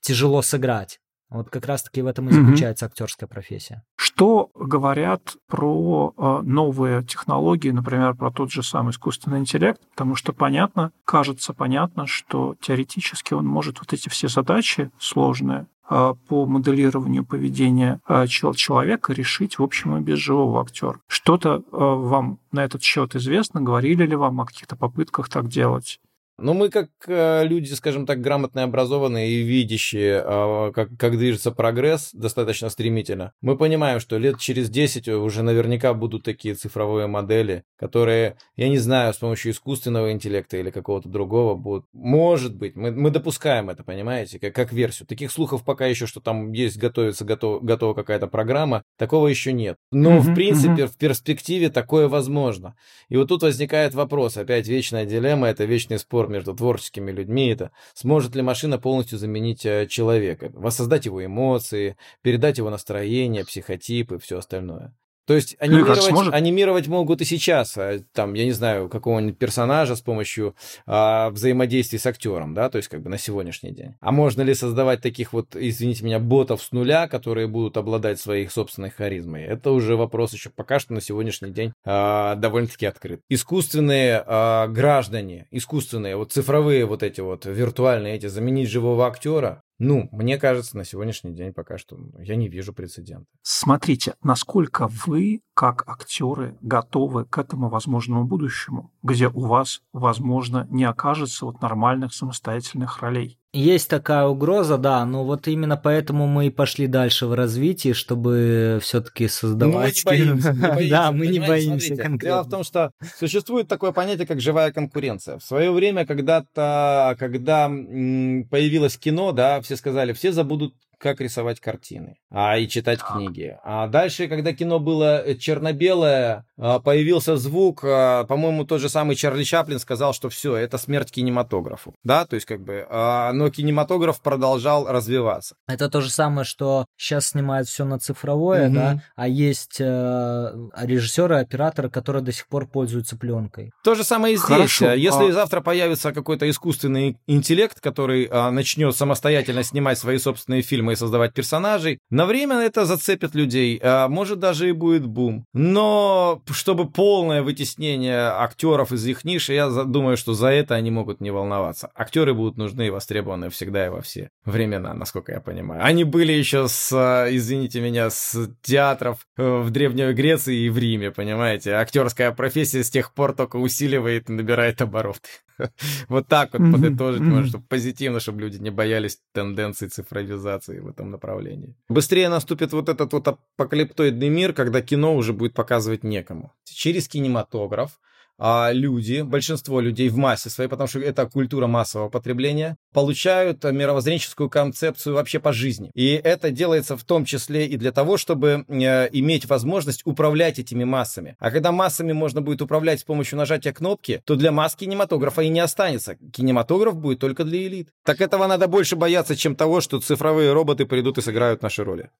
тяжело 0.00 0.42
сыграть. 0.42 1.00
Вот 1.32 1.48
как 1.48 1.66
раз-таки 1.66 2.02
в 2.02 2.06
этом 2.06 2.28
и 2.28 2.32
заключается 2.32 2.84
mm-hmm. 2.84 2.88
актерская 2.88 3.28
профессия. 3.28 3.82
Что 3.96 4.50
говорят 4.54 5.36
про 5.48 6.12
э, 6.16 6.40
новые 6.42 7.02
технологии, 7.04 7.70
например, 7.70 8.14
про 8.14 8.30
тот 8.30 8.50
же 8.50 8.62
самый 8.62 8.90
искусственный 8.90 9.38
интеллект? 9.38 9.80
Потому 9.92 10.14
что 10.14 10.32
понятно, 10.32 10.92
кажется 11.04 11.54
понятно, 11.54 12.06
что 12.06 12.54
теоретически 12.60 13.32
он 13.32 13.46
может 13.46 13.78
вот 13.78 13.92
эти 13.92 14.08
все 14.08 14.28
задачи 14.28 14.90
сложные 14.98 15.66
э, 15.88 16.14
по 16.28 16.44
моделированию 16.44 17.24
поведения 17.24 18.00
э, 18.06 18.26
человека 18.26 19.14
решить, 19.14 19.58
в 19.58 19.62
общем, 19.62 19.96
и 19.96 20.00
без 20.00 20.18
живого 20.18 20.60
актера. 20.60 20.98
Что-то 21.06 21.62
вам 21.70 22.38
на 22.52 22.64
этот 22.64 22.82
счет 22.82 23.16
известно? 23.16 23.62
Говорили 23.62 24.04
ли 24.04 24.16
вам 24.16 24.40
о 24.42 24.46
каких-то 24.46 24.76
попытках 24.76 25.30
так 25.30 25.48
делать? 25.48 25.98
Ну, 26.38 26.54
мы 26.54 26.70
как 26.70 26.88
э, 27.06 27.44
люди, 27.44 27.72
скажем 27.72 28.06
так, 28.06 28.20
грамотные, 28.20 28.64
образованные 28.64 29.30
и 29.30 29.42
видящие, 29.42 30.22
э, 30.24 30.72
как, 30.74 30.88
как 30.98 31.18
движется 31.18 31.52
прогресс 31.52 32.10
достаточно 32.12 32.70
стремительно, 32.70 33.32
мы 33.42 33.56
понимаем, 33.56 34.00
что 34.00 34.16
лет 34.18 34.38
через 34.38 34.70
10 34.70 35.08
уже 35.08 35.42
наверняка 35.42 35.92
будут 35.94 36.24
такие 36.24 36.54
цифровые 36.54 37.06
модели, 37.06 37.64
которые, 37.76 38.38
я 38.56 38.68
не 38.68 38.78
знаю, 38.78 39.12
с 39.12 39.18
помощью 39.18 39.52
искусственного 39.52 40.12
интеллекта 40.12 40.56
или 40.56 40.70
какого-то 40.70 41.08
другого 41.08 41.54
будут. 41.54 41.84
Может 41.92 42.56
быть, 42.56 42.76
мы, 42.76 42.90
мы 42.90 43.10
допускаем 43.10 43.68
это, 43.68 43.84
понимаете, 43.84 44.38
как, 44.38 44.54
как 44.54 44.72
версию. 44.72 45.06
Таких 45.06 45.30
слухов 45.30 45.64
пока 45.64 45.86
еще, 45.86 46.06
что 46.06 46.20
там 46.20 46.52
есть, 46.52 46.78
готовится, 46.78 47.24
готов, 47.24 47.62
готова 47.62 47.94
какая-то 47.94 48.26
программа, 48.26 48.82
такого 48.96 49.28
еще 49.28 49.52
нет. 49.52 49.76
Но, 49.90 50.18
в 50.18 50.34
принципе, 50.34 50.86
в 50.86 50.96
перспективе 50.96 51.68
такое 51.68 52.08
возможно. 52.08 52.74
И 53.08 53.16
вот 53.16 53.28
тут 53.28 53.42
возникает 53.42 53.94
вопрос, 53.94 54.36
опять 54.38 54.66
вечная 54.66 55.04
дилемма, 55.04 55.48
это 55.48 55.64
вечный 55.64 55.98
спор 55.98 56.21
между 56.28 56.54
творческими 56.54 57.10
людьми, 57.10 57.48
это 57.48 57.72
сможет 57.94 58.34
ли 58.34 58.42
машина 58.42 58.78
полностью 58.78 59.18
заменить 59.18 59.64
э, 59.66 59.86
человека, 59.86 60.50
воссоздать 60.54 61.06
его 61.06 61.24
эмоции, 61.24 61.96
передать 62.22 62.58
его 62.58 62.70
настроение, 62.70 63.44
психотипы, 63.44 64.18
все 64.18 64.38
остальное. 64.38 64.94
То 65.32 65.36
есть 65.36 65.56
анимировать, 65.60 65.88
кажется, 65.88 66.12
может... 66.12 66.34
анимировать 66.34 66.88
могут 66.88 67.22
и 67.22 67.24
сейчас, 67.24 67.78
а, 67.78 68.00
там, 68.12 68.34
я 68.34 68.44
не 68.44 68.52
знаю, 68.52 68.90
какого-нибудь 68.90 69.38
персонажа 69.38 69.96
с 69.96 70.02
помощью 70.02 70.54
а, 70.84 71.30
взаимодействия 71.30 71.98
с 71.98 72.04
актером, 72.04 72.52
да, 72.52 72.68
то 72.68 72.76
есть 72.76 72.90
как 72.90 73.00
бы 73.00 73.08
на 73.08 73.16
сегодняшний 73.16 73.70
день. 73.70 73.94
А 74.02 74.12
можно 74.12 74.42
ли 74.42 74.52
создавать 74.52 75.00
таких 75.00 75.32
вот, 75.32 75.56
извините 75.56 76.04
меня, 76.04 76.18
ботов 76.18 76.62
с 76.62 76.70
нуля, 76.72 77.08
которые 77.08 77.46
будут 77.46 77.78
обладать 77.78 78.20
своей 78.20 78.46
собственной 78.46 78.90
харизмой? 78.90 79.44
Это 79.44 79.70
уже 79.70 79.96
вопрос 79.96 80.34
еще 80.34 80.50
пока 80.50 80.78
что 80.78 80.92
на 80.92 81.00
сегодняшний 81.00 81.50
день 81.50 81.72
а, 81.86 82.34
довольно-таки 82.34 82.84
открыт. 82.84 83.22
Искусственные 83.30 84.22
а, 84.26 84.68
граждане, 84.68 85.46
искусственные, 85.50 86.16
вот 86.16 86.32
цифровые 86.32 86.84
вот 86.84 87.02
эти 87.02 87.22
вот 87.22 87.46
виртуальные 87.46 88.16
эти, 88.16 88.26
заменить 88.26 88.68
живого 88.68 89.06
актера, 89.06 89.62
ну, 89.84 90.08
мне 90.12 90.38
кажется, 90.38 90.76
на 90.76 90.84
сегодняшний 90.84 91.32
день 91.32 91.52
пока 91.52 91.76
что 91.76 91.98
я 92.20 92.36
не 92.36 92.48
вижу 92.48 92.72
прецедента. 92.72 93.26
Смотрите, 93.42 94.14
насколько 94.22 94.86
вы, 94.86 95.42
как 95.62 95.84
актеры, 95.86 96.56
готовы 96.60 97.24
к 97.24 97.38
этому 97.38 97.68
возможному 97.68 98.24
будущему, 98.24 98.90
где 99.04 99.28
у 99.28 99.42
вас, 99.42 99.80
возможно, 99.92 100.66
не 100.70 100.82
окажется 100.82 101.44
вот 101.46 101.62
нормальных 101.62 102.12
самостоятельных 102.14 102.98
ролей. 103.00 103.38
Есть 103.52 103.88
такая 103.88 104.26
угроза, 104.26 104.76
да, 104.76 105.04
но 105.04 105.24
вот 105.24 105.46
именно 105.46 105.76
поэтому 105.76 106.26
мы 106.26 106.48
и 106.48 106.50
пошли 106.50 106.88
дальше 106.88 107.26
в 107.26 107.34
развитии, 107.34 107.92
чтобы 107.92 108.80
все-таки 108.82 109.28
создавать... 109.28 110.02
Мы 110.04 110.16
не 110.16 110.24
боимся. 110.24 110.52
Не 110.52 110.58
боимся 110.58 110.90
да, 110.90 111.12
мы 111.12 111.26
не 111.28 111.38
боимся 111.38 111.96
конкретно. 111.96 112.18
Дело 112.18 112.42
в 112.42 112.50
том, 112.50 112.64
что 112.64 112.90
существует 113.16 113.68
такое 113.68 113.92
понятие, 113.92 114.26
как 114.26 114.40
живая 114.40 114.72
конкуренция. 114.72 115.38
В 115.38 115.44
свое 115.44 115.70
время, 115.70 116.04
когда-то, 116.04 117.14
когда 117.20 117.68
появилось 117.68 118.98
кино, 118.98 119.30
да, 119.30 119.60
все 119.60 119.76
сказали, 119.76 120.12
все 120.12 120.32
забудут 120.32 120.74
как 121.02 121.20
рисовать 121.20 121.60
картины 121.60 122.16
а, 122.30 122.56
и 122.56 122.68
читать 122.68 123.00
книги. 123.02 123.58
А 123.64 123.88
дальше, 123.88 124.28
когда 124.28 124.52
кино 124.52 124.78
было 124.78 125.34
черно-белое, 125.34 126.46
а, 126.56 126.78
появился 126.78 127.36
звук, 127.36 127.80
а, 127.82 128.24
по-моему, 128.24 128.64
тот 128.64 128.80
же 128.80 128.88
самый 128.88 129.16
Чарли 129.16 129.42
Чаплин 129.42 129.80
сказал, 129.80 130.14
что 130.14 130.28
все, 130.28 130.54
это 130.54 130.78
смерть 130.78 131.10
кинематографу. 131.10 131.92
Да, 132.04 132.24
то 132.24 132.36
есть 132.36 132.46
как 132.46 132.62
бы, 132.62 132.86
а, 132.88 133.32
но 133.32 133.50
кинематограф 133.50 134.20
продолжал 134.20 134.86
развиваться. 134.86 135.56
Это 135.66 135.90
то 135.90 136.00
же 136.00 136.08
самое, 136.08 136.44
что 136.44 136.86
сейчас 136.96 137.30
снимают 137.30 137.68
все 137.68 137.84
на 137.84 137.98
цифровое, 137.98 138.68
угу. 138.68 138.74
да, 138.76 139.02
а 139.16 139.26
есть 139.26 139.80
э, 139.80 140.52
режиссеры, 140.76 141.40
операторы, 141.40 141.90
которые 141.90 142.22
до 142.22 142.30
сих 142.30 142.46
пор 142.46 142.68
пользуются 142.68 143.16
пленкой. 143.16 143.72
То 143.82 143.96
же 143.96 144.04
самое 144.04 144.34
и 144.34 144.36
здесь. 144.36 144.46
Хорошо. 144.46 144.92
Если 144.92 145.30
а... 145.30 145.32
завтра 145.32 145.60
появится 145.60 146.12
какой-то 146.12 146.48
искусственный 146.48 147.18
интеллект, 147.26 147.80
который 147.80 148.28
начнет 148.28 148.96
самостоятельно 148.96 149.64
снимать 149.64 149.98
свои 149.98 150.18
собственные 150.18 150.62
фильмы 150.62 150.91
и 150.92 150.96
создавать 150.96 151.34
персонажей, 151.34 151.98
на 152.10 152.26
время 152.26 152.56
это 152.56 152.84
зацепит 152.84 153.34
людей, 153.34 153.80
а 153.82 154.08
может 154.08 154.38
даже 154.38 154.68
и 154.68 154.72
будет 154.72 155.06
бум. 155.06 155.44
Но 155.52 156.42
чтобы 156.50 156.88
полное 156.90 157.42
вытеснение 157.42 158.28
актеров 158.28 158.92
из 158.92 159.06
их 159.06 159.24
ниши, 159.24 159.54
я 159.54 159.68
думаю, 159.68 160.16
что 160.16 160.34
за 160.34 160.48
это 160.48 160.74
они 160.74 160.90
могут 160.90 161.20
не 161.20 161.30
волноваться. 161.30 161.90
Актеры 161.94 162.34
будут 162.34 162.56
нужны 162.56 162.86
и 162.86 162.90
востребованы 162.90 163.50
всегда 163.50 163.86
и 163.86 163.88
во 163.90 164.00
все 164.00 164.30
времена, 164.44 164.94
насколько 164.94 165.32
я 165.32 165.40
понимаю. 165.40 165.84
Они 165.84 166.04
были 166.04 166.32
еще 166.32 166.68
с, 166.68 166.92
а, 166.92 167.28
извините 167.30 167.80
меня, 167.80 168.10
с 168.10 168.48
театров 168.62 169.26
э, 169.36 169.58
в 169.60 169.70
Древней 169.70 170.12
Греции 170.12 170.66
и 170.66 170.70
в 170.70 170.78
Риме, 170.78 171.10
понимаете? 171.10 171.72
Актерская 171.72 172.32
профессия 172.32 172.84
с 172.84 172.90
тех 172.90 173.12
пор 173.12 173.34
только 173.34 173.56
усиливает 173.56 174.28
и 174.28 174.32
набирает 174.32 174.80
обороты. 174.82 175.28
Вот 176.08 176.28
так 176.28 176.52
вот 176.52 176.72
подытожить 176.72 177.22
можно, 177.22 177.46
чтобы 177.46 177.64
позитивно, 177.68 178.20
чтобы 178.20 178.40
люди 178.40 178.58
не 178.58 178.70
боялись 178.70 179.18
тенденций 179.32 179.88
цифровизации 179.88 180.80
в 180.82 180.88
этом 180.88 181.10
направлении. 181.10 181.76
Быстрее 181.88 182.28
наступит 182.28 182.72
вот 182.72 182.88
этот 182.88 183.12
вот 183.12 183.28
апокалиптоидный 183.28 184.28
мир, 184.28 184.52
когда 184.52 184.80
кино 184.82 185.16
уже 185.16 185.32
будет 185.32 185.54
показывать 185.54 186.04
некому. 186.04 186.52
Через 186.64 187.08
кинематограф 187.08 188.00
а 188.44 188.72
люди, 188.72 189.20
большинство 189.22 189.80
людей 189.80 190.08
в 190.08 190.16
массе 190.16 190.50
своей, 190.50 190.68
потому 190.68 190.88
что 190.88 190.98
это 190.98 191.26
культура 191.26 191.68
массового 191.68 192.08
потребления, 192.08 192.76
получают 192.92 193.62
мировоззренческую 193.62 194.50
концепцию 194.50 195.14
вообще 195.14 195.38
по 195.38 195.52
жизни. 195.52 195.92
И 195.94 196.08
это 196.08 196.50
делается 196.50 196.96
в 196.96 197.04
том 197.04 197.24
числе 197.24 197.68
и 197.68 197.76
для 197.76 197.92
того, 197.92 198.16
чтобы 198.16 198.64
э, 198.66 199.08
иметь 199.12 199.46
возможность 199.46 200.02
управлять 200.04 200.58
этими 200.58 200.82
массами. 200.82 201.36
А 201.38 201.52
когда 201.52 201.70
массами 201.70 202.10
можно 202.12 202.40
будет 202.40 202.62
управлять 202.62 202.98
с 202.98 203.04
помощью 203.04 203.38
нажатия 203.38 203.72
кнопки, 203.72 204.20
то 204.24 204.34
для 204.34 204.50
масс 204.50 204.74
кинематографа 204.74 205.42
и 205.42 205.48
не 205.48 205.60
останется. 205.60 206.16
Кинематограф 206.32 206.96
будет 206.96 207.20
только 207.20 207.44
для 207.44 207.64
элит. 207.68 207.90
Так 208.04 208.20
этого 208.20 208.48
надо 208.48 208.66
больше 208.66 208.96
бояться, 208.96 209.36
чем 209.36 209.54
того, 209.54 209.80
что 209.80 210.00
цифровые 210.00 210.52
роботы 210.52 210.84
придут 210.84 211.16
и 211.18 211.22
сыграют 211.22 211.62
наши 211.62 211.84
роли. 211.84 212.10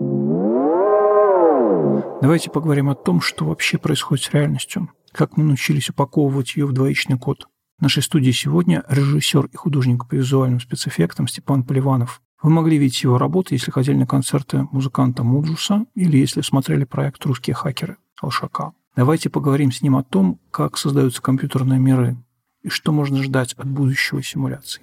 Давайте 2.22 2.50
поговорим 2.50 2.88
о 2.88 2.94
том, 2.94 3.20
что 3.20 3.44
вообще 3.44 3.76
происходит 3.76 4.24
с 4.24 4.30
реальностью 4.30 4.88
как 5.12 5.36
мы 5.36 5.44
научились 5.44 5.90
упаковывать 5.90 6.56
ее 6.56 6.66
в 6.66 6.72
двоичный 6.72 7.18
код. 7.18 7.46
В 7.78 7.82
нашей 7.82 8.02
студии 8.02 8.30
сегодня 8.30 8.82
режиссер 8.88 9.46
и 9.46 9.56
художник 9.56 10.08
по 10.08 10.14
визуальным 10.14 10.60
спецэффектам 10.60 11.28
Степан 11.28 11.64
Поливанов. 11.64 12.22
Вы 12.42 12.50
могли 12.50 12.78
видеть 12.78 13.02
его 13.02 13.18
работы, 13.18 13.54
если 13.54 13.70
ходили 13.70 13.96
на 13.96 14.06
концерты 14.06 14.66
музыканта 14.72 15.22
Муджуса 15.22 15.84
или 15.94 16.16
если 16.16 16.40
смотрели 16.40 16.84
проект 16.84 17.24
«Русские 17.24 17.54
хакеры» 17.54 17.98
Алшака. 18.20 18.72
Давайте 18.96 19.30
поговорим 19.30 19.70
с 19.70 19.80
ним 19.82 19.96
о 19.96 20.02
том, 20.02 20.40
как 20.50 20.76
создаются 20.76 21.22
компьютерные 21.22 21.78
миры 21.78 22.16
и 22.62 22.68
что 22.68 22.92
можно 22.92 23.22
ждать 23.22 23.52
от 23.54 23.66
будущего 23.66 24.22
симуляций. 24.22 24.82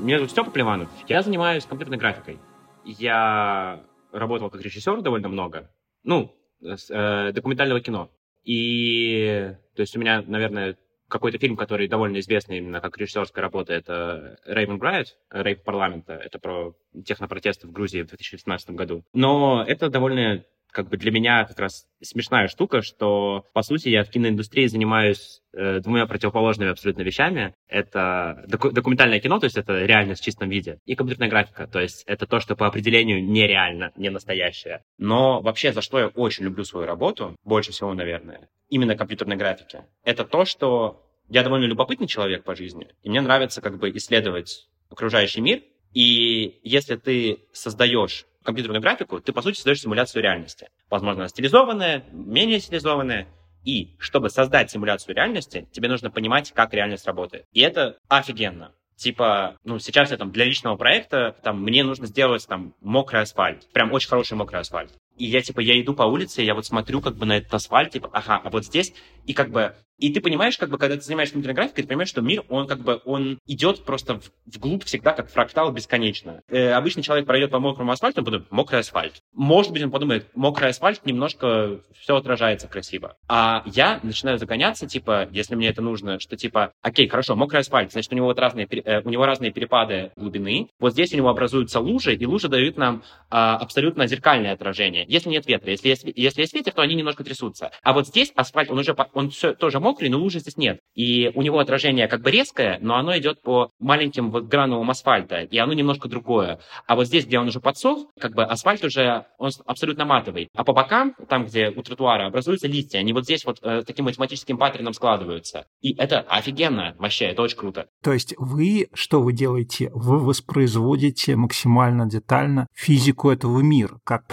Меня 0.00 0.16
зовут 0.18 0.30
Степа 0.30 0.50
Поливанов. 0.50 0.88
Я 1.08 1.22
занимаюсь 1.22 1.64
компьютерной 1.64 1.98
графикой. 1.98 2.38
Я 2.84 3.84
работал 4.12 4.50
как 4.50 4.60
режиссер 4.60 5.02
довольно 5.02 5.28
много 5.28 5.70
ну, 6.04 6.34
э, 6.62 7.32
документального 7.32 7.80
кино. 7.80 8.10
И, 8.44 9.54
то 9.74 9.82
есть 9.82 9.96
у 9.96 10.00
меня, 10.00 10.22
наверное, 10.22 10.76
какой-то 11.08 11.38
фильм, 11.38 11.56
который 11.56 11.88
довольно 11.88 12.18
известный 12.18 12.58
именно 12.58 12.80
как 12.80 12.96
режиссерская 12.96 13.42
работа, 13.42 13.72
это 13.72 14.38
Рейвен 14.46 14.78
Брайт, 14.78 15.18
Рейв 15.30 15.62
парламента, 15.62 16.14
это 16.14 16.38
про 16.38 16.74
технопротесты 17.04 17.66
в 17.66 17.72
Грузии 17.72 18.02
в 18.02 18.08
2017 18.08 18.70
году. 18.70 19.04
Но 19.12 19.62
это 19.66 19.90
довольно 19.90 20.44
как 20.72 20.88
бы 20.88 20.96
для 20.96 21.12
меня 21.12 21.44
как 21.44 21.58
раз 21.58 21.86
смешная 22.00 22.48
штука, 22.48 22.82
что, 22.82 23.44
по 23.52 23.62
сути, 23.62 23.88
я 23.90 24.04
в 24.04 24.10
киноиндустрии 24.10 24.66
занимаюсь 24.66 25.42
э, 25.52 25.80
двумя 25.80 26.06
противоположными 26.06 26.70
абсолютно 26.70 27.02
вещами. 27.02 27.54
Это 27.68 28.44
доку- 28.48 28.72
документальное 28.72 29.20
кино, 29.20 29.38
то 29.38 29.44
есть 29.44 29.56
это 29.56 29.84
реальность 29.84 30.22
в 30.22 30.24
чистом 30.24 30.48
виде, 30.48 30.78
и 30.86 30.94
компьютерная 30.94 31.28
графика, 31.28 31.66
то 31.66 31.78
есть 31.80 32.02
это 32.06 32.26
то, 32.26 32.40
что 32.40 32.56
по 32.56 32.66
определению 32.66 33.24
нереально, 33.24 33.92
не 33.96 34.08
настоящее. 34.08 34.82
Но 34.98 35.40
вообще, 35.42 35.72
за 35.72 35.82
что 35.82 35.98
я 35.98 36.08
очень 36.08 36.44
люблю 36.44 36.64
свою 36.64 36.86
работу, 36.86 37.36
больше 37.44 37.72
всего, 37.72 37.92
наверное, 37.94 38.48
именно 38.68 38.96
компьютерной 38.96 39.36
графики, 39.36 39.82
это 40.04 40.24
то, 40.24 40.44
что 40.44 41.06
я 41.28 41.42
довольно 41.42 41.66
любопытный 41.66 42.08
человек 42.08 42.44
по 42.44 42.54
жизни, 42.54 42.88
и 43.02 43.10
мне 43.10 43.20
нравится 43.20 43.60
как 43.60 43.78
бы 43.78 43.90
исследовать 43.90 44.68
окружающий 44.90 45.40
мир, 45.40 45.62
и 45.92 46.60
если 46.62 46.96
ты 46.96 47.40
создаешь 47.52 48.26
компьютерную 48.42 48.82
графику, 48.82 49.20
ты, 49.20 49.32
по 49.32 49.42
сути, 49.42 49.56
создаешь 49.56 49.80
симуляцию 49.80 50.22
реальности. 50.22 50.68
Возможно, 50.90 51.28
стилизованная, 51.28 52.04
менее 52.12 52.60
стилизованная. 52.60 53.26
И 53.64 53.94
чтобы 53.98 54.28
создать 54.28 54.70
симуляцию 54.70 55.14
реальности, 55.14 55.68
тебе 55.72 55.88
нужно 55.88 56.10
понимать, 56.10 56.52
как 56.52 56.74
реальность 56.74 57.06
работает. 57.06 57.44
И 57.52 57.60
это 57.60 57.98
офигенно. 58.08 58.72
Типа, 58.96 59.56
ну, 59.64 59.78
сейчас 59.78 60.10
я 60.10 60.16
там 60.16 60.30
для 60.30 60.44
личного 60.44 60.76
проекта, 60.76 61.34
там, 61.42 61.62
мне 61.62 61.82
нужно 61.82 62.06
сделать 62.06 62.46
там 62.46 62.74
мокрый 62.80 63.22
асфальт. 63.22 63.68
Прям 63.72 63.92
очень 63.92 64.08
хороший 64.08 64.34
мокрый 64.34 64.60
асфальт. 64.60 64.92
И 65.22 65.26
я, 65.26 65.40
типа, 65.40 65.60
я 65.60 65.80
иду 65.80 65.94
по 65.94 66.02
улице, 66.02 66.42
я 66.42 66.52
вот 66.52 66.66
смотрю 66.66 67.00
как 67.00 67.14
бы 67.14 67.26
на 67.26 67.36
этот 67.36 67.54
асфальт, 67.54 67.92
типа, 67.92 68.10
ага, 68.12 68.40
а 68.42 68.50
вот 68.50 68.64
здесь, 68.64 68.92
и 69.24 69.34
как 69.34 69.50
бы 69.52 69.76
и 70.02 70.12
ты 70.12 70.20
понимаешь, 70.20 70.58
как 70.58 70.68
бы, 70.68 70.78
когда 70.78 70.96
ты 70.96 71.02
занимаешься 71.02 71.34
компьютерной 71.34 71.54
графикой, 71.54 71.84
ты 71.84 71.88
понимаешь, 71.88 72.08
что 72.08 72.22
мир, 72.22 72.42
он 72.48 72.66
как 72.66 72.80
бы, 72.80 73.00
он 73.04 73.38
идет 73.46 73.84
просто 73.84 74.18
в, 74.18 74.32
вглубь 74.46 74.82
всегда, 74.82 75.12
как 75.12 75.30
фрактал 75.30 75.70
бесконечно. 75.70 76.42
Э, 76.48 76.72
обычный 76.72 77.04
человек 77.04 77.24
пройдет 77.24 77.52
по 77.52 77.60
мокрому 77.60 77.92
асфальту, 77.92 78.20
он 78.20 78.24
подумает, 78.24 78.50
мокрый 78.50 78.80
асфальт. 78.80 79.22
Может 79.32 79.70
быть, 79.70 79.82
он 79.82 79.92
подумает, 79.92 80.26
мокрый 80.34 80.70
асфальт, 80.70 81.06
немножко 81.06 81.80
все 81.96 82.16
отражается 82.16 82.66
красиво. 82.66 83.16
А 83.28 83.62
я 83.66 84.00
начинаю 84.02 84.38
загоняться, 84.38 84.88
типа, 84.88 85.28
если 85.30 85.54
мне 85.54 85.68
это 85.68 85.82
нужно, 85.82 86.18
что 86.18 86.36
типа, 86.36 86.72
окей, 86.82 87.06
хорошо, 87.06 87.36
мокрый 87.36 87.60
асфальт, 87.60 87.92
значит, 87.92 88.12
у 88.12 88.16
него 88.16 88.26
вот 88.26 88.40
разные, 88.40 88.66
э, 88.66 89.02
у 89.02 89.08
него 89.08 89.24
разные 89.24 89.52
перепады 89.52 90.10
глубины. 90.16 90.68
Вот 90.80 90.94
здесь 90.94 91.14
у 91.14 91.16
него 91.16 91.28
образуются 91.28 91.78
лужи, 91.78 92.16
и 92.16 92.26
лужи 92.26 92.48
дают 92.48 92.76
нам 92.76 93.04
э, 93.30 93.36
абсолютно 93.36 94.08
зеркальное 94.08 94.52
отражение. 94.52 95.04
Если 95.12 95.28
нет 95.28 95.46
ветра, 95.46 95.70
если 95.70 95.90
есть, 95.90 96.04
если 96.16 96.40
есть 96.40 96.54
ветер, 96.54 96.72
то 96.72 96.80
они 96.80 96.94
немножко 96.94 97.22
трясутся. 97.22 97.70
А 97.82 97.92
вот 97.92 98.06
здесь 98.06 98.32
асфальт, 98.34 98.70
он 98.70 98.78
уже, 98.78 98.96
он 99.12 99.28
все 99.28 99.52
тоже 99.52 99.78
мокрый, 99.78 100.08
но 100.08 100.18
лужи 100.18 100.38
здесь 100.38 100.56
нет. 100.56 100.80
И 100.94 101.30
у 101.34 101.42
него 101.42 101.58
отражение 101.58 102.08
как 102.08 102.22
бы 102.22 102.30
резкое, 102.30 102.78
но 102.80 102.94
оно 102.94 103.18
идет 103.18 103.42
по 103.42 103.72
маленьким 103.78 104.30
вот 104.30 104.44
гранулам 104.44 104.88
асфальта, 104.88 105.42
и 105.42 105.58
оно 105.58 105.74
немножко 105.74 106.08
другое. 106.08 106.60
А 106.86 106.96
вот 106.96 107.08
здесь, 107.08 107.26
где 107.26 107.38
он 107.38 107.48
уже 107.48 107.60
подсох, 107.60 108.06
как 108.18 108.34
бы 108.34 108.42
асфальт 108.42 108.84
уже, 108.84 109.26
он 109.36 109.50
абсолютно 109.66 110.06
матовый. 110.06 110.48
А 110.54 110.64
по 110.64 110.72
бокам, 110.72 111.14
там, 111.28 111.44
где 111.44 111.68
у 111.68 111.82
тротуара, 111.82 112.28
образуются 112.28 112.66
листья, 112.66 112.98
они 112.98 113.12
вот 113.12 113.24
здесь 113.24 113.44
вот 113.44 113.58
э, 113.60 113.82
таким 113.86 114.06
математическим 114.06 114.56
паттерном 114.56 114.94
складываются. 114.94 115.66
И 115.82 115.94
это 115.94 116.20
офигенно, 116.20 116.94
вообще, 116.98 117.26
это 117.26 117.42
очень 117.42 117.58
круто. 117.58 117.86
То 118.02 118.14
есть 118.14 118.34
вы, 118.38 118.88
что 118.94 119.20
вы 119.20 119.34
делаете? 119.34 119.90
Вы 119.92 120.20
воспроизводите 120.20 121.36
максимально 121.36 122.06
детально 122.08 122.66
физику 122.74 123.28
этого 123.28 123.60
мира, 123.60 123.98
как 124.04 124.26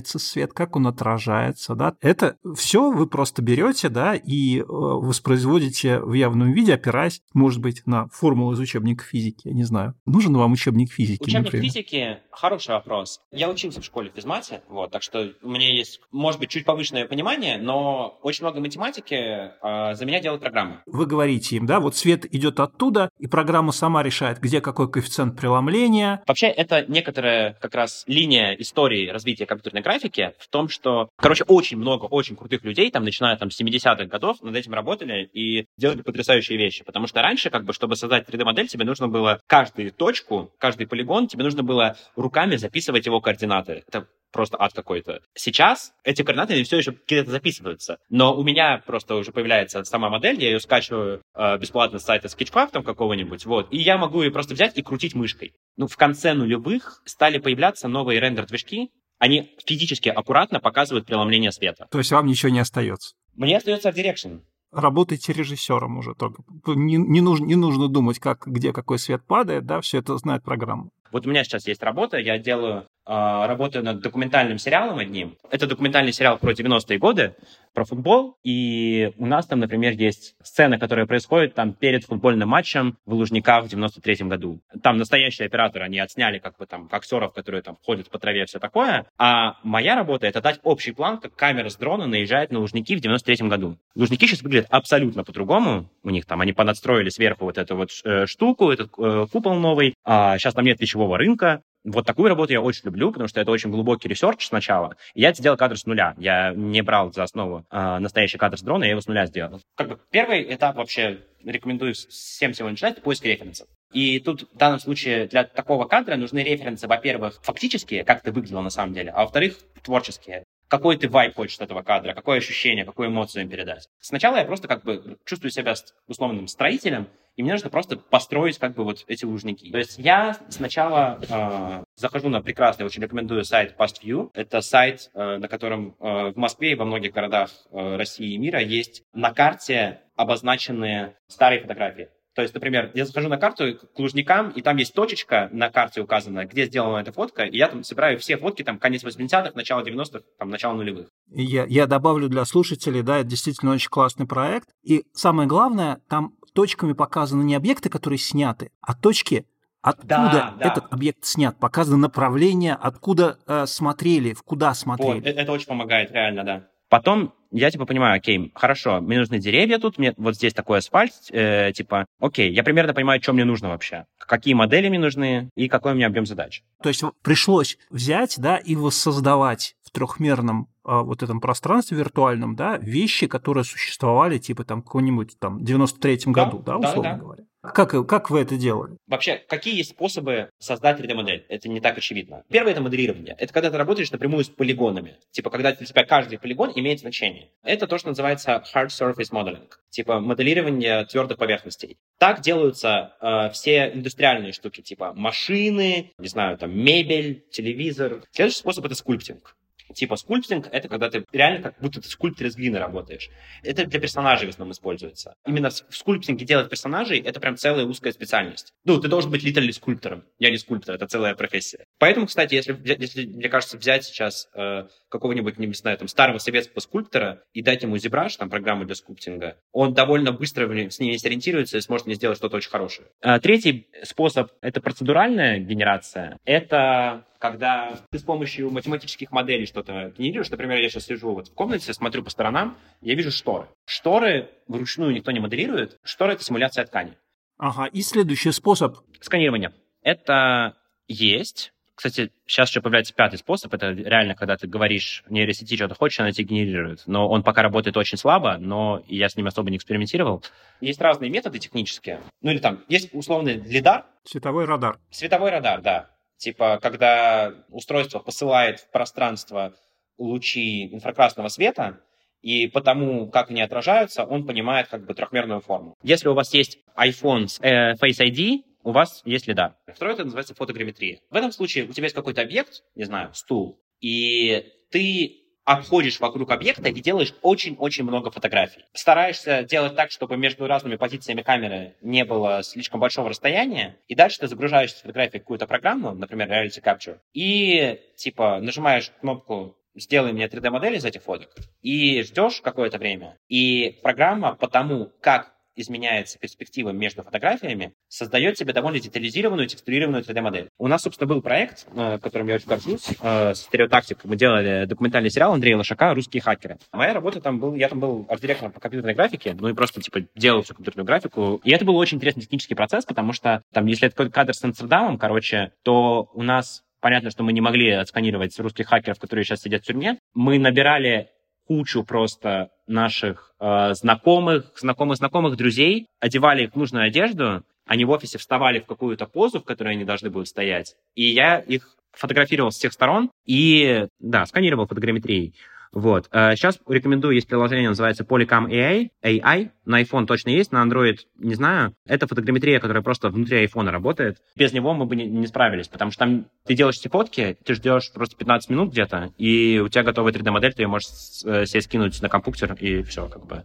преломляется 0.00 0.18
свет, 0.18 0.52
как 0.52 0.76
он 0.76 0.86
отражается, 0.86 1.74
да? 1.74 1.94
Это 2.00 2.36
все 2.56 2.90
вы 2.90 3.06
просто 3.06 3.42
берете, 3.42 3.88
да, 3.88 4.14
и 4.14 4.60
э, 4.60 4.64
воспроизводите 4.66 6.00
в 6.00 6.12
явном 6.14 6.52
виде, 6.52 6.74
опираясь, 6.74 7.20
может 7.34 7.60
быть, 7.60 7.82
на 7.86 8.08
формулу 8.08 8.52
из 8.52 8.58
учебника 8.58 9.04
физики. 9.04 9.48
Я 9.48 9.54
не 9.54 9.64
знаю. 9.64 9.94
Нужен 10.06 10.36
вам 10.36 10.52
учебник 10.52 10.92
физики? 10.92 11.22
Учебник 11.22 11.46
например? 11.46 11.64
физики– 11.64 12.18
хороший 12.32 12.70
вопрос. 12.70 13.20
Я 13.30 13.50
учился 13.50 13.80
в 13.80 13.84
школе 13.84 14.10
физмате, 14.14 14.62
вот, 14.68 14.90
так 14.90 15.02
что 15.02 15.32
у 15.42 15.50
меня 15.50 15.72
есть, 15.72 16.00
может 16.10 16.40
быть, 16.40 16.50
чуть 16.50 16.64
повышенное 16.64 17.06
понимание, 17.06 17.58
но 17.58 18.18
очень 18.22 18.44
много 18.44 18.60
математики 18.60 19.14
э, 19.14 19.94
за 19.94 20.04
меня 20.04 20.20
делает 20.20 20.40
программа. 20.40 20.82
Вы 20.86 21.06
говорите 21.06 21.56
им, 21.56 21.66
да, 21.66 21.80
вот 21.80 21.96
свет 21.96 22.26
идет 22.34 22.60
оттуда, 22.60 23.10
и 23.18 23.26
программа 23.26 23.72
сама 23.72 24.02
решает, 24.02 24.40
где 24.40 24.60
какой 24.60 24.90
коэффициент 24.90 25.38
преломления. 25.38 26.22
Вообще, 26.26 26.46
это 26.46 26.84
некоторая 26.88 27.54
как 27.60 27.74
раз 27.74 28.04
линия 28.06 28.54
истории 28.54 29.08
развития 29.08 29.46
компьютерной 29.46 29.82
графики 29.82 29.89
в 29.98 30.48
том, 30.48 30.68
что, 30.68 31.08
короче, 31.16 31.44
очень 31.44 31.76
много 31.76 32.04
очень 32.04 32.36
крутых 32.36 32.64
людей, 32.64 32.90
там, 32.90 33.04
начиная 33.04 33.36
там 33.36 33.50
с 33.50 33.60
70-х 33.60 34.04
годов, 34.06 34.42
над 34.42 34.56
этим 34.56 34.74
работали 34.74 35.28
и 35.32 35.66
делали 35.76 36.02
потрясающие 36.02 36.58
вещи. 36.58 36.84
Потому 36.84 37.06
что 37.06 37.22
раньше, 37.22 37.50
как 37.50 37.64
бы, 37.64 37.72
чтобы 37.72 37.96
создать 37.96 38.28
3D-модель, 38.28 38.68
тебе 38.68 38.84
нужно 38.84 39.08
было 39.08 39.40
каждую 39.46 39.92
точку, 39.92 40.52
каждый 40.58 40.86
полигон, 40.86 41.26
тебе 41.26 41.44
нужно 41.44 41.62
было 41.62 41.96
руками 42.16 42.56
записывать 42.56 43.06
его 43.06 43.20
координаты. 43.20 43.84
Это 43.86 44.06
просто 44.32 44.56
ад 44.60 44.72
какой-то. 44.72 45.20
Сейчас 45.34 45.92
эти 46.04 46.22
координаты 46.22 46.62
все 46.64 46.78
еще 46.78 46.94
где-то 47.06 47.30
записываются, 47.30 47.98
но 48.08 48.34
у 48.36 48.42
меня 48.42 48.82
просто 48.86 49.16
уже 49.16 49.32
появляется 49.32 49.82
сама 49.84 50.08
модель, 50.08 50.40
я 50.40 50.50
ее 50.50 50.60
скачиваю 50.60 51.22
э, 51.34 51.58
бесплатно 51.58 51.98
с 51.98 52.04
сайта 52.04 52.28
Sketchcraft 52.28 52.82
какого-нибудь, 52.82 53.44
вот, 53.46 53.72
и 53.72 53.78
я 53.78 53.98
могу 53.98 54.22
ее 54.22 54.30
просто 54.30 54.54
взять 54.54 54.76
и 54.78 54.82
крутить 54.82 55.14
мышкой. 55.14 55.52
Ну, 55.76 55.86
в 55.86 55.96
конце 55.96 56.34
нулевых 56.34 57.02
стали 57.04 57.38
появляться 57.38 57.88
новые 57.88 58.20
рендер-движки, 58.20 58.90
они 59.20 59.54
физически 59.64 60.08
аккуратно 60.08 60.58
показывают 60.58 61.06
преломление 61.06 61.52
света. 61.52 61.86
То 61.92 61.98
есть 61.98 62.10
вам 62.10 62.26
ничего 62.26 62.50
не 62.50 62.58
остается? 62.58 63.14
Мне 63.36 63.56
остается 63.56 63.90
Art 63.90 63.94
Direction 63.94 64.40
работайте 64.72 65.32
режиссером 65.32 65.98
уже 65.98 66.14
только. 66.14 66.42
Не, 66.66 66.96
не, 66.96 67.20
нужно, 67.20 67.44
не 67.44 67.56
нужно 67.56 67.88
думать, 67.88 68.18
как, 68.18 68.46
где 68.46 68.72
какой 68.72 68.98
свет 68.98 69.22
падает, 69.24 69.66
да, 69.66 69.80
все 69.80 69.98
это 69.98 70.16
знает 70.18 70.42
программа. 70.42 70.90
Вот 71.12 71.26
у 71.26 71.30
меня 71.30 71.44
сейчас 71.44 71.66
есть 71.66 71.82
работа, 71.82 72.18
я 72.18 72.38
делаю 72.38 72.86
работаю 73.06 73.84
над 73.84 74.00
документальным 74.00 74.58
сериалом 74.58 74.98
одним. 74.98 75.36
Это 75.50 75.66
документальный 75.66 76.12
сериал 76.12 76.38
про 76.38 76.52
90-е 76.52 76.98
годы, 76.98 77.34
про 77.74 77.84
футбол. 77.84 78.36
И 78.44 79.12
у 79.18 79.26
нас 79.26 79.46
там, 79.46 79.60
например, 79.60 79.92
есть 79.92 80.34
сцена, 80.42 80.78
которая 80.78 81.06
происходит 81.06 81.54
там 81.54 81.72
перед 81.72 82.04
футбольным 82.04 82.48
матчем 82.48 82.96
в 83.06 83.14
Лужниках 83.14 83.64
в 83.64 83.68
93-м 83.68 84.28
году. 84.28 84.60
Там 84.82 84.98
настоящие 84.98 85.46
операторы, 85.46 85.84
они 85.84 85.98
отсняли 85.98 86.38
как 86.38 86.56
бы 86.56 86.66
там 86.66 86.88
актеров, 86.90 87.32
которые 87.32 87.62
там 87.62 87.76
ходят 87.84 88.10
по 88.10 88.18
траве, 88.18 88.46
все 88.46 88.58
такое. 88.58 89.06
А 89.18 89.56
моя 89.62 89.94
работа— 89.94 90.26
это 90.28 90.40
дать 90.40 90.60
общий 90.62 90.92
план, 90.92 91.18
как 91.18 91.34
камера 91.34 91.68
с 91.68 91.76
дрона 91.76 92.06
наезжает 92.06 92.50
на 92.50 92.60
Лужники 92.60 92.96
в 92.96 93.00
93-м 93.00 93.48
году. 93.48 93.76
Лужники 93.94 94.26
сейчас 94.26 94.42
выглядят 94.42 94.66
абсолютно 94.70 95.24
по-другому. 95.24 95.88
У 96.02 96.10
них 96.10 96.26
там, 96.26 96.40
они 96.40 96.52
понадстроили 96.52 97.08
сверху 97.08 97.44
вот 97.44 97.58
эту 97.58 97.76
вот 97.76 97.90
э, 98.04 98.26
штуку, 98.26 98.70
этот 98.70 98.90
э, 98.98 99.26
купол 99.30 99.54
новый. 99.54 99.94
А 100.04 100.38
сейчас 100.38 100.54
там 100.54 100.64
нет 100.64 100.78
пищевого 100.78 101.18
рынка. 101.18 101.62
Вот 101.84 102.06
такую 102.06 102.28
работу 102.28 102.52
я 102.52 102.60
очень 102.60 102.82
люблю, 102.84 103.10
потому 103.10 103.28
что 103.28 103.40
это 103.40 103.50
очень 103.50 103.70
глубокий 103.70 104.08
research 104.08 104.46
сначала. 104.46 104.96
Я 105.14 105.32
сделал 105.32 105.56
кадр 105.56 105.78
с 105.78 105.86
нуля. 105.86 106.14
Я 106.18 106.52
не 106.54 106.82
брал 106.82 107.12
за 107.12 107.22
основу 107.22 107.64
э, 107.70 107.98
настоящий 107.98 108.36
кадр 108.36 108.58
с 108.58 108.62
дрона, 108.62 108.84
я 108.84 108.90
его 108.90 109.00
с 109.00 109.06
нуля 109.06 109.26
сделал. 109.26 109.60
Как 109.76 109.88
бы 109.88 109.98
первый 110.10 110.54
этап 110.54 110.76
вообще 110.76 111.20
рекомендую 111.44 111.94
всем 111.94 112.52
всего 112.52 112.68
начинать, 112.68 113.02
поиск 113.02 113.24
референсов. 113.24 113.66
И 113.92 114.20
тут 114.20 114.42
в 114.52 114.56
данном 114.56 114.78
случае 114.78 115.26
для 115.26 115.44
такого 115.44 115.86
кадра 115.86 116.16
нужны 116.16 116.40
референсы, 116.40 116.86
во-первых, 116.86 117.40
фактические, 117.42 118.04
как 118.04 118.20
это 118.20 118.32
выглядело 118.32 118.60
на 118.60 118.70
самом 118.70 118.92
деле, 118.92 119.10
а 119.10 119.22
во-вторых, 119.22 119.56
творческие 119.82 120.44
какой 120.70 120.96
ты 120.96 121.08
vibe 121.08 121.34
хочешь 121.34 121.56
от 121.56 121.62
этого 121.62 121.82
кадра, 121.82 122.14
какое 122.14 122.38
ощущение, 122.38 122.84
какую 122.84 123.08
эмоцию 123.08 123.42
им 123.42 123.48
передать. 123.50 123.88
Сначала 124.00 124.36
я 124.36 124.44
просто 124.44 124.68
как 124.68 124.84
бы 124.84 125.18
чувствую 125.24 125.50
себя 125.50 125.74
условным 126.06 126.46
строителем, 126.46 127.08
и 127.40 127.42
мне 127.42 127.52
нужно 127.52 127.70
просто 127.70 127.96
построить 127.96 128.58
как 128.58 128.74
бы 128.74 128.84
вот 128.84 129.02
эти 129.06 129.24
лужники. 129.24 129.70
То 129.70 129.78
есть 129.78 129.98
я 129.98 130.36
сначала 130.50 131.18
э, 131.26 131.84
захожу 131.96 132.28
на 132.28 132.42
прекрасный, 132.42 132.84
очень 132.84 133.02
рекомендую 133.02 133.44
сайт 133.44 133.74
PastView. 133.78 134.28
Это 134.34 134.60
сайт, 134.60 135.10
э, 135.14 135.38
на 135.38 135.48
котором 135.48 135.96
э, 136.00 136.32
в 136.32 136.36
Москве 136.36 136.72
и 136.72 136.74
во 136.74 136.84
многих 136.84 137.12
городах 137.12 137.50
э, 137.72 137.96
России 137.96 138.34
и 138.34 138.38
мира 138.38 138.60
есть 138.60 139.04
на 139.14 139.32
карте 139.32 140.02
обозначенные 140.16 141.16
старые 141.28 141.62
фотографии. 141.62 142.10
То 142.40 142.44
есть, 142.44 142.54
например, 142.54 142.90
я 142.94 143.04
захожу 143.04 143.28
на 143.28 143.36
карту 143.36 143.74
к 143.94 143.98
Лужникам, 143.98 144.48
и 144.48 144.62
там 144.62 144.78
есть 144.78 144.94
точечка 144.94 145.50
на 145.52 145.68
карте 145.68 146.00
указана, 146.00 146.46
где 146.46 146.64
сделана 146.64 146.96
эта 146.96 147.12
фотка, 147.12 147.42
и 147.42 147.54
я 147.54 147.68
там 147.68 147.84
собираю 147.84 148.18
все 148.18 148.38
фотки, 148.38 148.62
там, 148.62 148.78
конец 148.78 149.04
80-х, 149.04 149.52
начало 149.54 149.82
90-х, 149.82 150.22
там, 150.38 150.48
начало 150.48 150.72
нулевых. 150.72 151.08
Я, 151.30 151.66
я 151.66 151.86
добавлю 151.86 152.30
для 152.30 152.46
слушателей, 152.46 153.02
да, 153.02 153.18
это 153.18 153.28
действительно 153.28 153.72
очень 153.72 153.90
классный 153.90 154.26
проект. 154.26 154.70
И 154.82 155.04
самое 155.12 155.46
главное, 155.46 156.00
там 156.08 156.32
точками 156.54 156.94
показаны 156.94 157.42
не 157.42 157.54
объекты, 157.54 157.90
которые 157.90 158.18
сняты, 158.18 158.70
а 158.80 158.94
точки, 158.94 159.44
откуда 159.82 160.08
да, 160.08 160.54
да. 160.58 160.66
этот 160.66 160.90
объект 160.90 161.26
снят. 161.26 161.58
Показано 161.58 161.98
направление, 161.98 162.72
откуда 162.72 163.38
э, 163.46 163.66
смотрели, 163.66 164.32
в 164.32 164.42
куда 164.44 164.72
смотрели. 164.72 165.18
Вот, 165.18 165.26
это, 165.26 165.40
это 165.42 165.52
очень 165.52 165.66
помогает, 165.66 166.10
реально, 166.10 166.42
да. 166.42 166.68
Потом 166.88 167.34
я 167.50 167.70
типа 167.70 167.86
понимаю, 167.86 168.16
окей, 168.16 168.52
хорошо, 168.54 169.00
мне 169.00 169.18
нужны 169.18 169.38
деревья 169.38 169.78
тут, 169.78 169.98
мне 169.98 170.14
вот 170.16 170.36
здесь 170.36 170.54
такой 170.54 170.78
асфальт, 170.78 171.12
э, 171.30 171.72
типа, 171.72 172.06
окей, 172.20 172.52
я 172.52 172.62
примерно 172.62 172.94
понимаю, 172.94 173.22
что 173.22 173.32
мне 173.32 173.44
нужно 173.44 173.68
вообще, 173.68 174.06
какие 174.18 174.54
модели 174.54 174.88
мне 174.88 174.98
нужны 174.98 175.50
и 175.56 175.68
какой 175.68 175.92
у 175.92 175.94
меня 175.94 176.06
объем 176.06 176.26
задач. 176.26 176.62
То 176.82 176.88
есть 176.88 177.02
пришлось 177.22 177.78
взять, 177.90 178.36
да, 178.38 178.56
и 178.56 178.76
воссоздавать 178.76 179.74
в 179.82 179.90
трехмерном 179.90 180.68
а, 180.84 181.02
вот 181.02 181.22
этом 181.22 181.40
пространстве 181.40 181.98
виртуальном, 181.98 182.56
да, 182.56 182.78
вещи, 182.78 183.26
которые 183.26 183.64
существовали, 183.64 184.38
типа 184.38 184.64
там 184.64 184.82
какой-нибудь 184.82 185.38
там 185.38 185.58
93-м 185.58 186.32
году, 186.32 186.58
да, 186.58 186.78
да 186.78 186.88
условно 186.88 187.02
да, 187.02 187.12
да. 187.12 187.18
говоря. 187.18 187.44
Как, 187.62 187.90
как 188.06 188.30
вы 188.30 188.40
это 188.40 188.56
делали? 188.56 188.96
Вообще, 189.06 189.42
какие 189.46 189.76
есть 189.76 189.90
способы 189.90 190.48
создать 190.58 190.98
3D-модель? 190.98 191.44
Это 191.48 191.68
не 191.68 191.80
так 191.80 191.98
очевидно. 191.98 192.42
Первое— 192.48 192.72
это 192.72 192.80
моделирование. 192.80 193.36
Это 193.38 193.52
когда 193.52 193.70
ты 193.70 193.76
работаешь 193.76 194.10
напрямую 194.10 194.44
с 194.44 194.48
полигонами. 194.48 195.18
Типа, 195.30 195.50
когда 195.50 195.72
для 195.72 195.86
тебя 195.86 196.04
каждый 196.04 196.38
полигон 196.38 196.72
имеет 196.74 197.00
значение. 197.00 197.50
Это 197.62 197.86
то, 197.86 197.98
что 197.98 198.08
называется 198.08 198.62
hard 198.74 198.88
surface 198.88 199.30
modeling. 199.30 199.68
Типа, 199.90 200.20
моделирование 200.20 201.04
твердых 201.04 201.36
поверхностей. 201.36 201.98
Так 202.18 202.40
делаются 202.40 203.16
э, 203.20 203.50
все 203.50 203.92
индустриальные 203.92 204.52
штуки, 204.52 204.80
типа 204.80 205.12
машины, 205.14 206.12
не 206.16 206.28
знаю, 206.28 206.56
там, 206.56 206.76
мебель, 206.76 207.44
телевизор. 207.50 208.22
Следующий 208.32 208.58
способ— 208.58 208.84
это 208.86 208.94
скульптинг. 208.94 209.54
Типа 209.94 210.16
sculpting— 210.16 210.68
это 210.72 210.88
когда 210.88 211.10
ты 211.10 211.24
реально 211.32 211.62
как 211.62 211.80
будто 211.80 212.00
ты 212.00 212.08
скульптор 212.08 212.46
из 212.46 212.56
глины 212.56 212.78
работаешь. 212.78 213.30
Это 213.62 213.86
для 213.86 214.00
персонажей 214.00 214.46
в 214.46 214.50
основном 214.50 214.72
используется. 214.72 215.34
Именно 215.46 215.70
в 215.70 215.96
sculpting 215.96 216.39
е 216.39 216.44
делать 216.44 216.68
персонажей— 216.68 217.20
это 217.24 217.40
прям 217.40 217.56
целая 217.56 217.84
узкая 217.84 218.12
специальность. 218.12 218.72
Ну, 218.84 219.00
ты 219.00 219.08
должен 219.08 219.30
быть 219.30 219.42
литерально 219.42 219.72
скульптором. 219.72 220.24
Я 220.38 220.50
не 220.50 220.58
скульптор, 220.58 220.94
это 220.94 221.06
целая 221.06 221.34
профессия. 221.34 221.84
Поэтому, 221.98 222.26
кстати, 222.26 222.54
если, 222.54 222.78
если 222.84 223.26
мне 223.26 223.48
кажется, 223.48 223.76
взять 223.76 224.04
сейчас 224.04 224.48
э, 224.54 224.86
какого-нибудь, 225.10 225.58
не 225.58 225.72
знаю, 225.74 225.98
там, 225.98 226.08
старого 226.08 226.38
советского 226.38 226.80
скульптора 226.80 227.42
и 227.52 227.62
дать 227.62 227.82
ему 227.82 227.96
ZBrush, 227.96 228.38
там, 228.38 228.48
программу 228.48 228.84
для 228.84 228.94
sculpting 228.94 229.45
а, 229.45 229.56
он 229.72 229.92
довольно 229.92 230.32
быстро 230.32 230.70
с 230.88 230.98
ними 230.98 231.16
сориентируется 231.16 231.76
и 231.76 231.80
сможет 231.80 232.06
мне 232.06 232.14
сделать 232.14 232.38
что-то 232.38 232.56
очень 232.56 232.70
хорошее. 232.70 233.08
А, 233.20 233.38
третий 233.40 233.88
способ— 234.02 234.52
это 234.62 234.80
процедуральная 234.80 235.58
генерация. 235.58 236.38
Это 236.44 237.26
когда 237.38 237.98
ты 238.10 238.18
с 238.18 238.22
помощью 238.22 238.70
математических 238.70 239.32
моделей 239.32 239.66
что-то 239.66 240.12
генерируешь. 240.16 240.50
Например, 240.50 240.78
я 240.78 240.88
сейчас 240.88 241.06
сижу 241.06 241.32
вот 241.32 241.48
в 241.48 241.54
комнате, 241.54 241.92
смотрю 241.92 242.22
по 242.22 242.30
сторонам, 242.30 242.76
я 243.00 243.14
вижу 243.14 243.32
шторы. 243.32 243.66
Шторы 243.86 244.50
вручную 244.68 245.12
никто 245.12 245.32
не 245.32 245.40
моделирует. 245.40 245.98
Шторы— 246.04 246.32
это 246.34 246.44
симуляция 246.44 246.84
ткани. 246.84 247.16
Ага, 247.56 247.86
и 247.86 248.02
следующий 248.02 248.52
способ. 248.52 248.98
Сканирование. 249.20 249.72
Это 250.02 250.76
есть. 251.08 251.72
Кстати, 252.00 252.32
сейчас 252.46 252.70
еще 252.70 252.80
появляется 252.80 253.12
пятый 253.12 253.36
способ. 253.36 253.74
Это 253.74 253.90
реально, 253.90 254.34
когда 254.34 254.56
ты 254.56 254.66
говоришь 254.66 255.22
нейросети, 255.28 255.76
что 255.76 255.86
ты 255.86 255.94
хочешь, 255.94 256.18
она 256.18 256.32
тебе 256.32 256.46
генерирует. 256.46 257.02
Но 257.04 257.28
он 257.28 257.42
пока 257.42 257.60
работает 257.60 257.94
очень 257.98 258.16
слабо, 258.16 258.56
но 258.56 259.02
я 259.06 259.28
с 259.28 259.36
ним 259.36 259.48
особо 259.48 259.70
не 259.70 259.76
экспериментировал. 259.76 260.42
Есть 260.80 260.98
разные 261.02 261.30
методы 261.30 261.58
технические. 261.58 262.22
Ну 262.40 262.52
или 262.52 262.58
там, 262.58 262.82
есть 262.88 263.12
условный 263.12 263.56
лидар. 263.56 264.06
Световой 264.24 264.64
радар. 264.64 264.98
Световой 265.10 265.50
радар, 265.50 265.82
да. 265.82 266.08
Типа, 266.38 266.78
когда 266.80 267.52
устройство 267.68 268.18
посылает 268.18 268.80
в 268.80 268.90
пространство 268.90 269.74
лучи 270.16 270.86
инфракрасного 270.94 271.48
света, 271.48 272.00
и 272.40 272.66
потому, 272.66 273.28
как 273.28 273.50
они 273.50 273.60
отражаются, 273.60 274.24
он 274.24 274.46
понимает 274.46 274.88
как 274.88 275.04
бы 275.04 275.12
трехмерную 275.12 275.60
форму. 275.60 275.96
Если 276.02 276.28
у 276.28 276.34
вас 276.34 276.54
есть 276.54 276.78
iPhone 276.96 277.48
с 277.48 277.60
э, 277.60 277.92
Face 277.96 278.26
ID, 278.26 278.62
у 278.82 278.92
вас 278.92 279.22
есть 279.24 279.46
лидар. 279.46 279.76
Второе 279.86 280.14
это 280.14 280.24
называется 280.24 280.54
фотограмметрия. 280.54 281.20
В 281.30 281.36
этом 281.36 281.52
случае 281.52 281.84
у 281.84 281.92
тебя 281.92 282.04
есть 282.04 282.16
какой-то 282.16 282.42
объект, 282.42 282.82
не 282.94 283.04
знаю, 283.04 283.32
стул, 283.34 283.80
и 284.00 284.66
ты 284.90 285.36
обходишь 285.64 286.18
вокруг 286.18 286.50
объекта 286.50 286.88
и 286.88 287.00
делаешь 287.00 287.34
очень-очень 287.42 288.04
много 288.04 288.30
фотографий. 288.30 288.84
Стараешься 288.92 289.62
делать 289.62 289.94
так, 289.94 290.10
чтобы 290.10 290.36
между 290.36 290.66
разными 290.66 290.96
позициями 290.96 291.42
камеры 291.42 291.94
не 292.00 292.24
было 292.24 292.62
слишком 292.62 292.98
большого 292.98 293.28
расстояния, 293.28 293.96
и 294.08 294.14
дальше 294.14 294.40
ты 294.40 294.48
загружаешь 294.48 294.94
фотографии 294.94 295.38
в 295.38 295.42
какую-то 295.42 295.66
программу, 295.66 296.12
например, 296.12 296.50
Reality 296.50 296.82
Capture, 296.82 297.18
и 297.32 298.00
типа 298.16 298.58
нажимаешь 298.60 299.12
кнопку 299.20 299.76
сделай 299.94 300.32
мне 300.32 300.46
3D-модель 300.46 300.96
из 300.96 301.04
этих 301.04 301.22
фоток, 301.22 301.50
и 301.82 302.22
ждешь 302.22 302.60
какое-то 302.60 302.98
время, 302.98 303.36
и 303.48 303.98
программа 304.02 304.54
по 304.54 304.68
тому, 304.68 305.10
как 305.20 305.52
изменяется 305.80 306.38
перспектива 306.38 306.90
между 306.90 307.22
фотографиями, 307.22 307.92
создает 308.08 308.58
себе 308.58 308.72
довольно 308.72 309.00
детализированную, 309.00 309.68
текстурированную 309.68 310.22
3D-модель. 310.22 310.68
У 310.78 310.86
нас, 310.88 311.02
собственно, 311.02 311.28
был 311.28 311.42
проект, 311.42 311.86
э, 311.94 312.18
которым 312.22 312.48
я 312.48 312.56
очень 312.56 312.68
горжусь, 312.68 313.08
э, 313.20 313.54
стереотактик. 313.54 314.18
Мы 314.24 314.36
делали 314.36 314.84
документальный 314.86 315.30
сериал 315.30 315.52
Андрея 315.52 315.76
Лошака 315.76 316.14
«Русские 316.14 316.42
хакеры». 316.42 316.78
Моя 316.92 317.12
работа 317.14 317.40
там 317.40 317.58
был, 317.58 317.74
я 317.74 317.88
там 317.88 318.00
был 318.00 318.26
арт-директором 318.28 318.72
по 318.72 318.80
компьютерной 318.80 319.14
графике, 319.14 319.56
ну 319.58 319.68
и 319.68 319.74
просто, 319.74 320.00
типа, 320.00 320.20
делал 320.34 320.62
всю 320.62 320.74
компьютерную 320.74 321.06
графику. 321.06 321.60
И 321.64 321.70
это 321.70 321.84
был 321.84 321.96
очень 321.96 322.18
интересный 322.18 322.42
технический 322.42 322.74
процесс, 322.74 323.04
потому 323.04 323.32
что 323.32 323.62
там, 323.72 323.86
если 323.86 324.06
это 324.06 324.16
какой-то 324.16 324.32
кадр 324.32 324.54
с 324.54 324.64
Амстердамом, 324.64 325.18
короче, 325.18 325.72
то 325.82 326.30
у 326.34 326.42
нас 326.42 326.82
Понятно, 327.00 327.30
что 327.30 327.42
мы 327.42 327.52
не 327.52 327.62
могли 327.62 327.90
отсканировать 327.92 328.58
русских 328.60 328.86
хакеров, 328.86 329.18
которые 329.18 329.44
сейчас 329.44 329.62
сидят 329.62 329.82
в 329.82 329.86
тюрьме. 329.86 330.18
Мы 330.34 330.58
набирали 330.58 331.30
кучу 331.70 332.02
просто 332.02 332.72
наших 332.88 333.54
э, 333.60 333.94
знакомых, 333.94 334.72
знакомых, 334.76 335.18
знакомых, 335.18 335.56
друзей, 335.56 336.08
одевали 336.18 336.64
их 336.64 336.72
в 336.72 336.76
нужную 336.76 337.06
одежду, 337.06 337.62
они 337.86 338.04
в 338.04 338.10
офисе 338.10 338.38
вставали 338.38 338.80
в 338.80 338.86
какую-то 338.86 339.26
позу, 339.26 339.60
в 339.60 339.64
которой 339.64 339.94
они 339.94 340.04
должны 340.04 340.30
будут 340.30 340.48
стоять, 340.48 340.96
и 341.14 341.22
я 341.22 341.60
их 341.60 341.96
фотографировал 342.10 342.72
с 342.72 342.74
всех 342.76 342.92
сторон 342.92 343.30
и, 343.46 344.08
да, 344.18 344.46
сканировал 344.46 344.88
фотограмметрией. 344.88 345.54
Вот. 345.92 346.28
Сейчас 346.32 346.76
э, 346.76 346.94
рекомендую, 346.94 347.34
есть 347.34 347.48
приложение, 347.48 347.88
называется 347.88 348.24
Polycam 348.24 348.68
AI, 348.68 349.08
AI. 349.24 349.70
На 349.84 350.02
iPhone 350.02 350.26
точно 350.26 350.50
есть, 350.50 350.70
на 350.70 350.84
Android 350.84 351.18
не 351.36 351.54
знаю. 351.54 351.94
Это 352.06 352.26
фотограмметрия, 352.28 352.78
которая 352.78 353.02
просто 353.02 353.28
внутри 353.28 353.64
iPhone 353.64 353.90
работает. 353.90 354.38
Без 354.56 354.72
него 354.72 354.94
мы 354.94 355.06
бы 355.06 355.16
не, 355.16 355.26
не 355.26 355.46
справились, 355.46 355.88
потому 355.88 356.12
что 356.12 356.20
там 356.20 356.46
ты 356.64 356.74
делаешь 356.74 356.98
эти 357.00 357.08
фотки, 357.08 357.56
ты 357.64 357.74
ждешь 357.74 358.12
просто 358.12 358.36
15 358.36 358.70
минут 358.70 358.92
где-то, 358.92 359.32
и 359.36 359.80
у 359.84 359.88
тебя 359.88 360.04
готовая 360.04 360.32
3D-модель, 360.32 360.74
ты 360.74 360.82
ее 360.82 360.88
можешь 360.88 361.08
э, 361.44 361.66
себе 361.66 361.80
скинуть 361.80 362.22
на 362.22 362.28
компьютер, 362.28 362.74
и 362.74 363.02
все, 363.02 363.28
как 363.28 363.46
бы. 363.46 363.64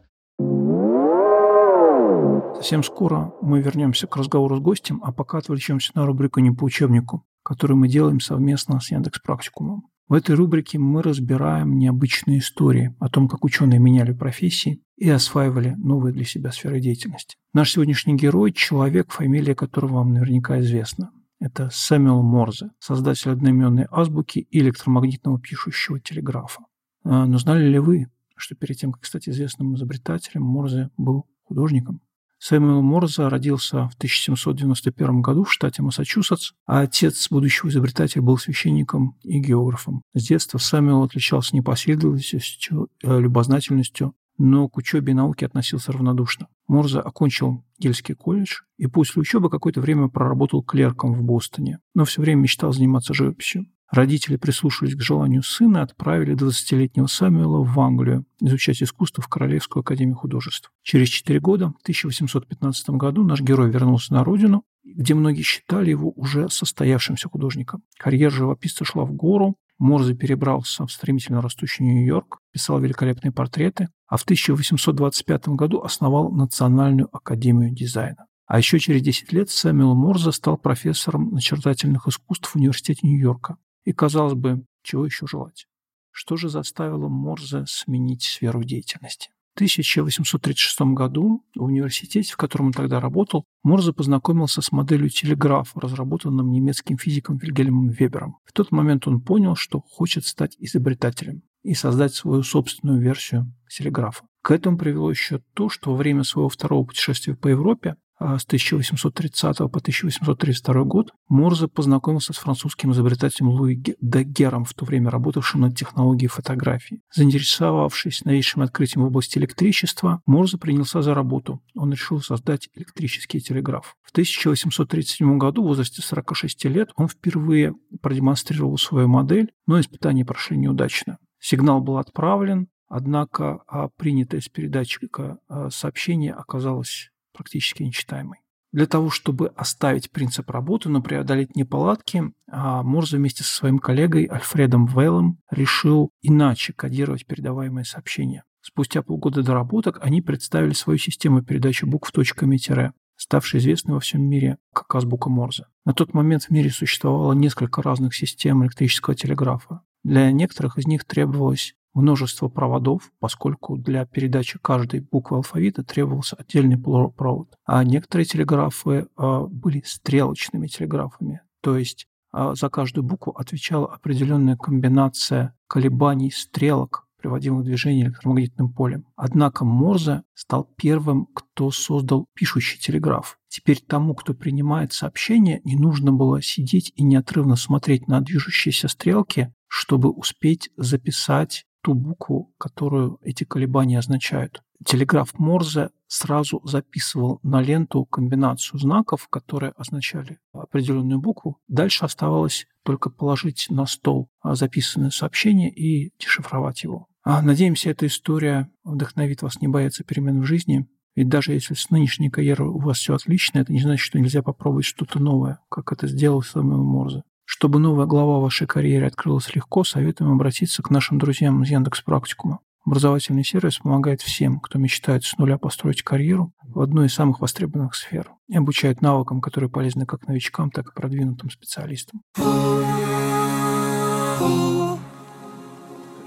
Совсем 2.56 2.84
скоро 2.84 3.34
мы 3.42 3.62
вернемся 3.62 4.08
к 4.08 4.16
разговору 4.16 4.56
с 4.56 4.60
гостем, 4.60 5.02
а 5.04 5.12
пока 5.12 5.38
отвлечемся 5.38 5.92
на 5.94 6.06
рубрику 6.06 6.40
«Не 6.40 6.52
по 6.52 6.64
учебнику», 6.64 7.24
которую 7.44 7.78
мы 7.78 7.88
делаем 7.88 8.20
совместно 8.20 8.80
с 8.80 8.90
Яндекс 8.92 9.20
Практикумом. 9.20 9.84
В 10.08 10.14
этой 10.14 10.36
рубрике 10.36 10.78
мы 10.78 11.02
разбираем 11.02 11.80
необычные 11.80 12.38
истории 12.38 12.96
о 13.00 13.10
том, 13.10 13.28
как 13.28 13.44
ученые 13.44 13.80
меняли 13.80 14.14
профессии 14.14 14.84
и 14.98 15.10
осваивали 15.10 15.74
новые 15.80 16.14
для 16.14 16.26
себя 16.26 16.52
сферы 16.52 16.80
деятельности. 16.80 17.38
Наш 17.54 17.72
сегодняшний 17.72 18.16
герой– 18.16 18.52
человек, 18.54 19.12
фамилия 19.12 19.56
которого 19.56 19.96
вам 19.96 20.14
наверняка 20.14 20.60
известна. 20.60 21.12
Это 21.40 21.70
Сэмюэл 21.72 22.22
Морзе, 22.22 22.70
создатель 22.80 23.32
одноименной 23.32 23.88
азбуки 23.90 24.40
и 24.40 24.60
электромагнитного 24.60 25.40
пишущего 25.40 26.00
телеграфа. 26.00 26.62
А, 27.04 27.26
но 27.26 27.40
знали 27.40 27.68
ли 27.68 27.80
вы, 27.80 28.08
что 28.36 28.54
перед 28.56 28.78
тем, 28.78 28.92
как 28.92 29.06
стать 29.06 29.28
известным 29.28 29.76
изобретателем, 29.76 30.44
Морзе 30.44 30.92
был 30.98 31.26
художником? 31.46 32.02
Сэмюэл 32.48 32.84
Морзе 32.84 33.28
родился 33.28 33.90
в 33.90 33.96
1791 33.96 35.24
году 35.24 35.46
в 35.46 35.52
штате 35.52 35.82
Массачусетс, 35.82 36.52
а 36.68 36.82
отец 36.82 37.28
будущего 37.32 37.70
изобретателя 37.70 38.22
был 38.22 38.38
священником 38.38 39.18
и 39.24 39.40
географом. 39.40 40.04
С 40.14 40.28
детства 40.28 40.60
Сэмюэл 40.60 41.02
отличался 41.02 41.56
непоследовательностью, 41.56 42.90
э, 43.02 43.20
любознательностью, 43.20 44.14
но 44.38 44.70
к 44.70 44.78
учебе 44.78 45.14
и 45.14 45.16
науке 45.16 45.48
относился 45.48 45.92
равнодушно. 45.92 46.48
Морзе 46.68 47.00
окончил 47.00 47.66
Гельский 47.80 48.14
колледж 48.14 48.62
и 48.78 48.86
после 48.86 49.22
учебы 49.22 49.50
какое-то 49.50 49.82
время 49.82 50.08
проработал 50.08 50.62
клерком 50.62 51.14
в 51.14 51.24
Бостоне, 51.24 51.80
но 51.96 52.06
все 52.06 52.22
время 52.22 52.42
мечтал 52.42 52.72
заниматься 52.72 53.16
живописью. 53.16 53.66
Родители 53.92 54.36
прислушались 54.36 54.96
к 54.96 55.02
желанию 55.02 55.44
сына 55.44 55.78
и 55.78 55.82
отправили 55.82 56.36
20-летнего 56.36 57.08
Самуэла 57.08 57.64
в 57.64 57.80
Англию 57.80 58.26
изучать 58.42 58.82
искусство 58.82 59.22
в 59.24 59.28
Королевскую 59.28 59.82
академию 59.82 60.16
художеств. 60.16 60.72
Через 60.82 61.10
4 61.10 61.40
года, 61.40 61.68
в 61.68 61.82
1815 61.84 62.90
году, 62.92 63.24
наш 63.24 63.42
герой 63.42 63.70
вернулся 63.70 64.14
на 64.14 64.24
родину, 64.24 64.64
где 64.84 65.14
многие 65.14 65.44
считали 65.44 65.92
его 65.92 66.12
уже 66.16 66.50
состоявшимся 66.50 67.30
художником. 67.30 67.84
Карьера 67.98 68.32
живописца 68.32 68.86
шла 68.86 69.06
в 69.06 69.14
гору, 69.14 69.56
Морзе 69.78 70.16
перебрался 70.16 70.86
в 70.86 70.92
стремительно 70.92 71.42
растущий 71.42 71.84
Нью-Йорк, 71.84 72.40
писал 72.52 72.80
великолепные 72.80 73.32
портреты, 73.32 73.90
а 74.08 74.18
в 74.18 74.24
1825 74.24 75.50
году 75.50 75.82
основал 75.82 76.32
Национальную 76.32 77.10
академию 77.12 77.72
дизайна. 77.72 78.28
А 78.48 78.58
еще 78.58 78.80
через 78.80 79.02
10 79.02 79.34
лет 79.34 79.50
Сэмюэл 79.50 79.96
Морзе 79.96 80.32
стал 80.32 80.58
профессором 80.58 81.32
начертательных 81.32 82.08
искусств 82.08 82.50
в 82.50 82.56
Университете 82.56 83.08
Нью-Йорка. 83.08 83.58
И, 83.86 83.94
казалось 83.94 84.34
бы, 84.34 84.66
чего 84.84 85.06
еще 85.06 85.28
желать? 85.28 85.68
Что 86.12 86.38
же 86.38 86.50
заставило 86.50 87.08
Морзе 87.08 87.66
сменить 87.68 88.24
сферу 88.24 88.64
деятельности? 88.64 89.30
В 89.54 89.58
1836 89.58 90.82
году 90.94 91.46
в 91.56 91.64
университете, 91.64 92.34
в 92.34 92.38
котором 92.38 92.68
он 92.68 92.74
тогда 92.74 93.00
работал, 93.00 93.46
Морзе 93.64 93.94
познакомился 93.94 94.62
с 94.62 94.72
моделью 94.74 95.10
телеграфа, 95.10 95.80
разработанным 95.80 96.52
немецким 96.52 96.98
физиком 96.98 97.38
Вильгельмом 97.38 97.88
Вебером. 97.88 98.38
В 98.44 98.52
тот 98.52 98.72
момент 98.72 99.08
он 99.08 99.22
понял, 99.22 99.56
что 99.56 99.80
хочет 99.80 100.26
стать 100.26 100.58
изобретателем 100.60 101.42
и 101.64 101.74
создать 101.74 102.14
свою 102.14 102.44
собственную 102.44 103.00
версию 103.00 103.54
телеграфа. 103.70 104.26
К 104.42 104.52
этому 104.52 104.78
привело 104.78 105.10
еще 105.10 105.42
то, 105.54 105.70
что 105.70 105.92
во 105.92 105.98
время 105.98 106.24
своего 106.24 106.50
второго 106.50 106.86
путешествия 106.86 107.36
по 107.36 107.48
Европе 107.48 107.96
с 108.20 108.46
1830 108.46 109.58
по 109.58 109.80
1832 109.80 110.84
год 110.84 111.12
Морзе 111.28 111.68
познакомился 111.68 112.34
с 112.34 112.38
французским 112.38 112.92
изобретателем 112.92 113.50
Луи 113.50 113.82
Дагером, 114.00 114.66
в 114.66 114.74
то 114.74 114.86
время 114.86 115.10
работавшим 115.10 115.62
над 115.62 115.78
технологией 115.78 116.30
фотографии. 116.30 117.02
Заинтересовавшись 117.14 118.24
новейшим 118.24 118.62
открытием 118.62 119.04
в 119.04 119.08
области 119.08 119.38
электричества, 119.38 120.22
Морзе 120.26 120.58
принялся 120.58 121.02
за 121.02 121.14
работу. 121.14 121.62
Он 121.76 121.92
решил 121.92 122.22
создать 122.22 122.70
электрический 122.76 123.42
телеграф. 123.42 123.96
В 124.02 124.12
1837 124.12 125.38
году, 125.38 125.64
в 125.64 125.68
возрасте 125.68 126.02
46 126.02 126.66
лет, 126.66 126.92
он 126.96 127.08
впервые 127.08 127.74
продемонстрировал 128.02 128.78
свою 128.78 129.08
модель, 129.08 129.52
но 129.68 129.80
испытания 129.80 130.26
прошли 130.26 130.58
неудачно. 130.58 131.18
Сигнал 131.40 131.82
был 131.82 131.98
отправлен, 131.98 132.68
однако 132.88 133.62
а 133.68 133.90
принятое 133.90 134.42
с 134.42 134.48
передатчика 134.48 135.38
а, 135.48 135.70
сообщение 135.70 136.34
оказалось 136.34 137.12
практически 137.36 137.84
нечитаемый. 137.84 138.40
Для 138.72 138.88
того, 138.88 139.10
чтобы 139.10 139.54
оставить 139.56 140.12
принцип 140.12 140.50
работы, 140.50 140.90
но 140.90 141.02
преодолеть 141.02 141.56
неполадки, 141.56 142.34
а, 142.52 142.84
Морзе 142.84 143.18
вместе 143.18 143.44
со 143.44 143.56
своим 143.56 143.80
коллегой 143.80 144.28
Альфредом 144.30 144.86
Вейлом 144.86 145.40
решил 145.50 146.10
иначе 146.22 146.74
кодировать 146.74 147.26
передаваемые 147.26 147.86
сообщения. 147.86 148.44
Спустя 148.62 149.02
полгода 149.02 149.44
доработок 149.44 150.00
они 150.02 150.22
представили 150.22 150.74
свою 150.74 151.00
систему 151.00 151.42
передачи 151.42 151.86
букв 151.86 152.12
точками-тире, 152.12 152.92
ставшей 153.16 153.60
известной 153.60 153.94
во 153.94 154.00
всем 154.02 154.24
мире 154.24 154.58
как 154.74 154.94
азбука 154.94 155.30
Морзе. 155.30 155.68
На 155.86 155.94
тот 155.94 156.14
момент 156.14 156.44
в 156.44 156.50
мире 156.50 156.70
существовало 156.70 157.34
несколько 157.34 157.82
разных 157.82 158.14
систем 158.14 158.64
электрического 158.64 159.16
телеграфа. 159.16 159.82
Для 160.04 160.32
некоторых 160.32 160.78
из 160.78 160.86
них 160.86 161.06
требовалось 161.06 161.76
множество 161.96 162.50
проводов, 162.50 163.12
поскольку 163.20 163.78
для 163.78 164.06
передачи 164.06 164.60
каждой 164.62 165.00
буквы 165.00 165.38
алфавита 165.38 165.84
требовался 165.84 166.36
отдельный 166.36 166.78
провод. 166.78 167.56
А 167.66 167.84
некоторые 167.84 168.26
телеграфы 168.26 169.08
а, 169.16 169.46
были 169.48 169.82
стрелочными 169.86 170.68
телеграфами, 170.68 171.42
то 171.62 171.78
есть 171.78 172.08
а, 172.32 172.54
за 172.54 172.70
каждую 172.70 173.06
букву 173.06 173.32
отвечала 173.32 173.88
определенная 173.92 174.58
комбинация 174.58 175.56
колебаний 175.68 176.32
стрелок, 176.32 177.08
приводимых 177.26 177.62
в 177.62 177.66
движение 177.66 178.06
электромагнитным 178.06 178.72
полем. 178.72 179.08
Однако 179.16 179.66
Морзе 179.66 180.22
стал 180.36 180.70
первым, 180.78 181.26
кто 181.34 181.72
создал 181.72 182.28
пишущий 182.36 182.80
телеграф. 182.80 183.40
Теперь 183.48 183.80
тому, 183.80 184.14
кто 184.14 184.36
принимает 184.36 184.94
сообщение, 184.94 185.60
не 185.64 185.76
нужно 185.76 186.12
было 186.12 186.42
сидеть 186.44 186.92
и 186.96 187.04
неотрывно 187.04 187.56
смотреть 187.56 188.08
на 188.08 188.22
движущиеся 188.22 188.90
стрелки, 188.90 189.52
чтобы 189.68 190.12
успеть 190.12 190.70
записать 190.78 191.65
ту 191.86 191.94
букву, 191.94 192.52
которую 192.58 193.20
эти 193.22 193.44
колебания 193.44 194.00
означают. 194.00 194.64
Телеграф 194.84 195.38
Морзе 195.38 195.92
сразу 196.08 196.60
записывал 196.64 197.40
на 197.44 197.62
ленту 197.62 198.06
комбинацию 198.06 198.80
знаков, 198.80 199.28
которые 199.30 199.72
означали 199.78 200.40
определенную 200.52 201.22
букву. 201.22 201.60
Дальше 201.68 202.04
оставалось 202.04 202.66
только 202.82 203.12
положить 203.12 203.68
на 203.70 203.86
стол 203.86 204.30
записанное 204.44 205.12
сообщение 205.12 205.70
и 205.70 206.12
дешифровать 206.18 206.82
его. 206.82 207.06
А 207.24 207.44
надеемся, 207.44 207.92
эта 207.92 208.08
история 208.08 208.72
вдохновит 208.84 209.44
вас 209.44 209.62
не 209.62 209.68
бояться 209.68 210.04
перемен 210.04 210.42
в 210.42 210.46
жизни. 210.46 210.88
Ведь 211.16 211.30
даже 211.30 211.54
если 211.54 211.76
с 211.76 211.92
нынешней 211.92 212.32
карьерой 212.32 212.70
у 212.70 212.80
вас 212.80 212.98
все 212.98 213.14
отлично, 213.14 213.60
это 213.60 213.72
не 213.72 213.82
значит, 213.82 214.04
что 214.04 214.20
нельзя 214.20 214.42
попробовать 214.42 214.86
что-то 214.86 215.20
новое, 215.20 215.60
как 215.70 215.92
это 215.92 216.08
сделал 216.08 216.42
Сэмюэл 216.42 216.84
Морзе. 216.84 217.22
Чтобы 217.46 217.80
новая 217.80 218.06
глава 218.06 218.40
вашей 218.40 218.68
карьеры 218.68 219.08
открылась 219.08 219.54
легко, 219.56 219.84
советуем 219.84 220.32
обратиться 220.32 220.84
к 220.84 220.90
нашим 220.90 221.18
друзьям 221.20 221.64
из 221.64 221.70
Яндекс 221.70 222.02
Практикума. 222.02 222.60
Образовательный 222.86 223.44
сервис 223.44 223.80
помогает 223.80 224.22
всем, 224.22 224.60
кто 224.60 224.78
мечтает 224.78 225.24
с 225.24 225.38
нуля 225.38 225.58
построить 225.58 226.04
карьеру 226.04 226.52
в 226.64 226.82
одной 226.82 227.08
из 227.08 227.14
самых 227.14 227.40
востребованных 227.40 227.96
сфер 227.96 228.32
и 228.48 228.58
обучает 228.58 229.02
навыкам, 229.02 229.42
которые 229.42 229.70
полезны 229.70 230.06
как 230.06 230.28
новичкам, 230.28 230.70
так 230.70 230.90
и 230.90 230.94
продвинутым 230.94 231.50
специалистам 231.50 232.22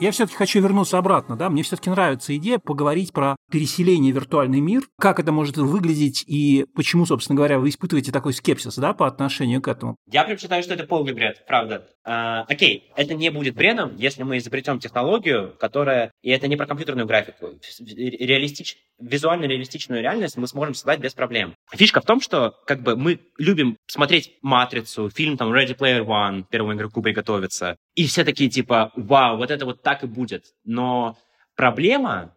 я 0.00 0.12
все-таки 0.12 0.36
хочу 0.36 0.60
вернуться 0.60 0.98
обратно, 0.98 1.36
да, 1.36 1.50
мне 1.50 1.62
все-таки 1.62 1.90
нравится 1.90 2.36
идея 2.36 2.58
поговорить 2.58 3.12
про 3.12 3.36
переселение 3.50 4.12
в 4.12 4.16
виртуальный 4.16 4.60
мир, 4.60 4.82
как 4.98 5.20
это 5.20 5.32
может 5.32 5.56
выглядеть 5.56 6.24
и 6.26 6.66
почему, 6.74 7.06
собственно 7.06 7.36
говоря, 7.36 7.58
вы 7.58 7.70
испытываете 7.70 8.12
такой 8.12 8.32
скепсис, 8.32 8.76
да, 8.76 8.92
по 8.92 9.06
отношению 9.06 9.62
к 9.62 9.68
этому. 9.68 9.96
Я 10.10 10.24
прям 10.24 10.38
считаю, 10.38 10.62
что 10.62 10.74
это 10.74 10.84
полный 10.84 11.12
бред, 11.12 11.44
правда. 11.46 11.88
А, 12.04 12.42
окей, 12.48 12.90
это 12.96 13.14
не 13.14 13.30
будет 13.30 13.54
бредом, 13.54 13.96
если 13.96 14.22
мы 14.22 14.38
изобретем 14.38 14.78
технологию, 14.78 15.54
которая, 15.58 16.10
и 16.22 16.30
это 16.30 16.48
не 16.48 16.56
про 16.56 16.66
компьютерную 16.66 17.06
графику, 17.06 17.50
реалистич, 17.78 18.76
визуально-реалистичную 18.98 20.02
реальность 20.02 20.36
мы 20.36 20.46
сможем 20.46 20.74
создать 20.74 21.00
без 21.00 21.14
проблем. 21.14 21.54
Фишка 21.72 22.00
в 22.00 22.04
том, 22.04 22.20
что 22.20 22.54
как 22.66 22.82
бы 22.82 22.96
мы 22.96 23.20
любим 23.36 23.76
смотреть 23.86 24.38
«Матрицу», 24.42 25.10
фильм 25.10 25.36
там 25.36 25.52
«Ready 25.52 25.76
Player 25.76 26.04
One», 26.04 26.44
первому 26.48 26.74
игроку 26.74 27.02
приготовиться, 27.02 27.76
и 27.94 28.06
все 28.06 28.24
такие 28.24 28.50
типа 28.50 28.92
«Вау, 28.96 29.36
вот 29.36 29.50
это 29.50 29.64
вот 29.64 29.82
так 29.82 30.04
и 30.04 30.06
будет». 30.06 30.46
Но 30.64 31.18
проблема 31.56 32.34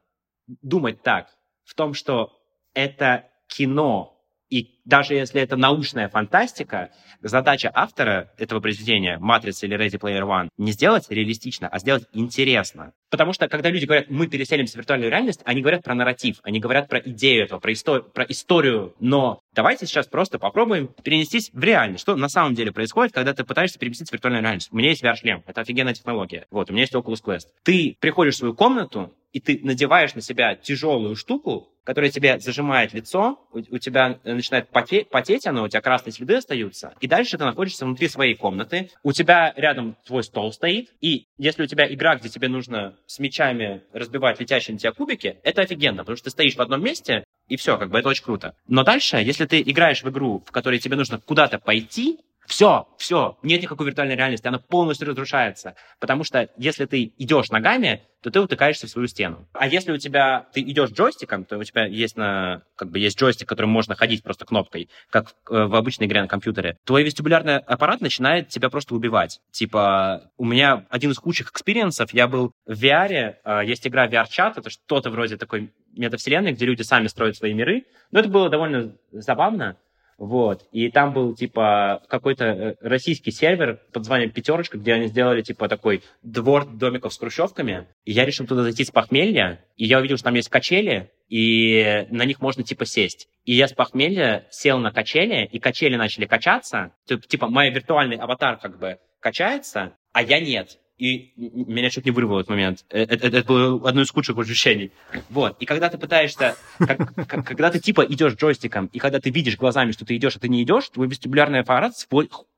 думать 0.61 1.01
так 1.01 1.35
в 1.63 1.75
том, 1.75 1.93
что 1.93 2.41
это 2.73 3.29
кино 3.47 4.21
и 4.49 4.80
даже 4.85 5.13
если 5.13 5.41
это 5.41 5.55
научная 5.55 6.09
фантастика, 6.09 6.89
задача 7.21 7.71
автора 7.73 8.31
этого 8.37 8.59
произведения, 8.59 9.17
«Матрица» 9.19 9.65
или 9.65 9.77
«Ready 9.77 9.99
Player 9.99 10.23
One», 10.23 10.49
не 10.57 10.71
сделать 10.71 11.05
реалистично, 11.09 11.67
а 11.67 11.79
сделать 11.79 12.05
интересно. 12.13 12.93
Потому 13.09 13.33
что, 13.33 13.47
когда 13.47 13.69
люди 13.69 13.85
говорят, 13.85 14.09
мы 14.09 14.27
переселимся 14.27 14.73
в 14.73 14.77
виртуальную 14.77 15.11
реальность, 15.11 15.41
они 15.43 15.61
говорят 15.61 15.83
про 15.83 15.93
нарратив, 15.93 16.37
они 16.43 16.59
говорят 16.59 16.87
про 16.87 16.99
идею 16.99 17.43
этого, 17.43 17.59
про, 17.59 17.73
истор- 17.73 18.09
про 18.11 18.23
историю. 18.23 18.95
Но 18.99 19.41
давайте 19.53 19.85
сейчас 19.85 20.07
просто 20.07 20.39
попробуем 20.39 20.89
перенестись 21.03 21.51
в 21.53 21.63
реальность. 21.63 22.01
Что 22.03 22.15
на 22.15 22.29
самом 22.29 22.55
деле 22.55 22.71
происходит, 22.71 23.13
когда 23.13 23.33
ты 23.33 23.43
пытаешься 23.43 23.77
переместиться 23.77 24.11
в 24.11 24.13
виртуальную 24.13 24.41
реальность? 24.41 24.69
У 24.71 24.77
меня 24.77 24.89
есть 24.89 25.03
VR-шлем, 25.03 25.43
это 25.45 25.61
офигенная 25.61 25.93
технология. 25.93 26.47
Вот, 26.51 26.69
у 26.69 26.73
меня 26.73 26.83
есть 26.83 26.95
Oculus 26.95 27.21
Quest. 27.23 27.47
Ты 27.63 27.97
приходишь 27.99 28.35
в 28.35 28.37
свою 28.37 28.53
комнату, 28.55 29.13
и 29.33 29.39
ты 29.39 29.59
надеваешь 29.63 30.13
на 30.15 30.21
себя 30.21 30.55
тяжелую 30.55 31.15
штуку, 31.15 31.69
которая 31.83 32.11
тебе 32.11 32.39
зажимает 32.39 32.93
лицо, 32.93 33.39
у, 33.51 33.59
у 33.59 33.77
тебя 33.77 34.19
начинает 34.23 34.69
потеть, 34.71 35.09
потеть 35.09 35.45
оно, 35.47 35.63
у 35.63 35.67
тебя 35.67 35.81
красные 35.81 36.13
следы 36.13 36.35
остаются, 36.35 36.93
и 36.99 37.07
дальше 37.07 37.37
ты 37.37 37.45
находишься 37.45 37.85
внутри 37.85 38.07
своей 38.07 38.35
комнаты, 38.35 38.89
у 39.03 39.11
тебя 39.11 39.53
рядом 39.55 39.95
твой 40.05 40.23
стол 40.23 40.51
стоит, 40.51 40.89
и 41.01 41.25
если 41.37 41.63
у 41.63 41.67
тебя 41.67 41.91
игра, 41.91 42.15
где 42.15 42.29
тебе 42.29 42.47
нужно 42.47 42.95
с 43.05 43.19
мечами 43.19 43.83
разбивать 43.93 44.39
летящие 44.39 44.73
на 44.73 44.79
тебя 44.79 44.91
кубики, 44.91 45.37
это 45.43 45.61
офигенно, 45.61 45.99
потому 45.99 46.17
что 46.17 46.25
ты 46.25 46.31
стоишь 46.31 46.55
в 46.55 46.61
одном 46.61 46.83
месте, 46.83 47.23
и 47.47 47.57
все, 47.57 47.77
как 47.77 47.89
бы 47.89 47.99
это 47.99 48.09
очень 48.09 48.23
круто. 48.23 48.55
Но 48.67 48.83
дальше, 48.83 49.17
если 49.17 49.45
ты 49.45 49.61
играешь 49.61 50.03
в 50.03 50.09
игру, 50.09 50.43
в 50.45 50.51
которой 50.51 50.79
тебе 50.79 50.95
нужно 50.95 51.19
куда-то 51.19 51.59
пойти, 51.59 52.19
все, 52.51 52.89
все, 52.97 53.37
нет 53.43 53.61
никакой 53.61 53.87
виртуальной 53.87 54.17
реальности, 54.17 54.45
она 54.45 54.59
полностью 54.59 55.07
разрушается. 55.07 55.75
Потому 55.99 56.25
что 56.25 56.49
если 56.57 56.83
ты 56.85 57.13
идешь 57.17 57.49
ногами, 57.49 58.01
то 58.21 58.29
ты 58.29 58.41
утыкаешься 58.41 58.87
в 58.87 58.89
свою 58.89 59.07
стену. 59.07 59.47
А 59.53 59.67
если 59.67 59.93
у 59.93 59.97
тебя 59.97 60.47
ты 60.53 60.59
идешь 60.59 60.91
джойстиком, 60.91 61.45
то 61.45 61.57
у 61.57 61.63
тебя 61.63 61.85
есть 61.85 62.17
на 62.17 62.63
как 62.75 62.89
бы 62.89 62.99
есть 62.99 63.17
джойстик, 63.17 63.47
которым 63.47 63.69
можно 63.69 63.95
ходить 63.95 64.21
просто 64.21 64.45
кнопкой, 64.45 64.89
как 65.09 65.33
э, 65.49 65.63
в 65.63 65.73
обычной 65.75 66.07
игре 66.07 66.21
на 66.21 66.27
компьютере. 66.27 66.77
Твой 66.83 67.03
вестибулярный 67.03 67.57
аппарат 67.57 68.01
начинает 68.01 68.49
тебя 68.49 68.69
просто 68.69 68.95
убивать. 68.95 69.39
Типа 69.51 70.29
у 70.35 70.43
меня 70.43 70.85
один 70.89 71.11
из 71.11 71.19
худших 71.19 71.51
experience 71.51 71.99
ов, 71.99 72.13
я 72.13 72.27
был 72.27 72.51
в 72.65 72.83
VR, 72.83 73.35
э, 73.45 73.61
есть 73.65 73.87
игра 73.87 74.09
VRChat, 74.09 74.57
это 74.57 74.69
что-то 74.69 75.09
вроде 75.09 75.37
такой 75.37 75.71
метавселенной, 75.95 76.51
где 76.51 76.65
люди 76.65 76.81
сами 76.81 77.07
строят 77.07 77.37
свои 77.37 77.53
миры. 77.53 77.85
Но 78.11 78.19
это 78.19 78.27
было 78.27 78.49
довольно 78.49 78.93
забавно. 79.13 79.77
Вот. 80.21 80.67
И 80.71 80.91
там 80.91 81.13
был, 81.13 81.33
типа, 81.33 82.03
какой-то 82.07 82.45
э, 82.45 82.75
российский 82.81 83.31
сервер 83.31 83.79
под 83.91 84.03
названием 84.03 84.29
«Пятерочка», 84.29 84.77
где 84.77 84.93
они 84.93 85.07
сделали, 85.07 85.41
типа, 85.41 85.67
такой 85.67 86.03
двор 86.21 86.67
домиков 86.67 87.11
с 87.11 87.17
хрущевками. 87.17 87.87
И 88.05 88.11
я 88.11 88.23
решил 88.23 88.45
туда 88.45 88.61
зайти 88.61 88.83
с 88.83 88.91
похмелья. 88.91 89.65
И 89.77 89.85
я 89.87 89.97
увидел, 89.97 90.17
что 90.17 90.25
там 90.25 90.35
есть 90.35 90.49
качели, 90.49 91.09
и 91.27 92.05
на 92.11 92.25
них 92.25 92.39
можно, 92.39 92.61
типа, 92.61 92.85
сесть. 92.85 93.29
И 93.45 93.55
я 93.55 93.67
с 93.67 93.73
похмелья 93.73 94.45
сел 94.51 94.77
на 94.77 94.91
качели, 94.91 95.49
и 95.51 95.57
качели 95.57 95.95
начали 95.95 96.27
качаться. 96.27 96.91
Типа, 97.27 97.47
мой 97.47 97.71
виртуальный 97.71 98.17
аватар, 98.17 98.57
как 98.57 98.77
бы, 98.77 98.99
качается, 99.21 99.97
а 100.13 100.21
я 100.21 100.39
нет 100.39 100.77
и 101.01 101.33
меня 101.35 101.89
чуть 101.89 102.05
не 102.05 102.11
вырвало 102.11 102.37
в 102.37 102.39
этот 102.41 102.51
момент. 102.51 102.85
Это, 102.89 103.15
это, 103.15 103.37
это 103.37 103.47
было 103.47 103.89
одно 103.89 104.03
из 104.03 104.11
худших 104.11 104.37
ощущений. 104.37 104.91
Вот. 105.31 105.57
И 105.59 105.65
когда 105.65 105.89
ты 105.89 105.97
пытаешься, 105.97 106.55
как, 106.77 107.15
как, 107.27 107.43
когда 107.43 107.71
ты 107.71 107.79
типа 107.79 108.05
идешь 108.05 108.35
джойстиком, 108.35 108.85
и 108.93 108.99
когда 108.99 109.19
ты 109.19 109.31
видишь 109.31 109.57
глазами, 109.57 109.93
что 109.93 110.05
ты 110.05 110.15
идешь, 110.15 110.35
а 110.35 110.39
ты 110.39 110.47
не 110.47 110.61
идешь, 110.61 110.89
твой 110.89 111.07
вестибулярный 111.07 111.61
аппарат 111.61 111.93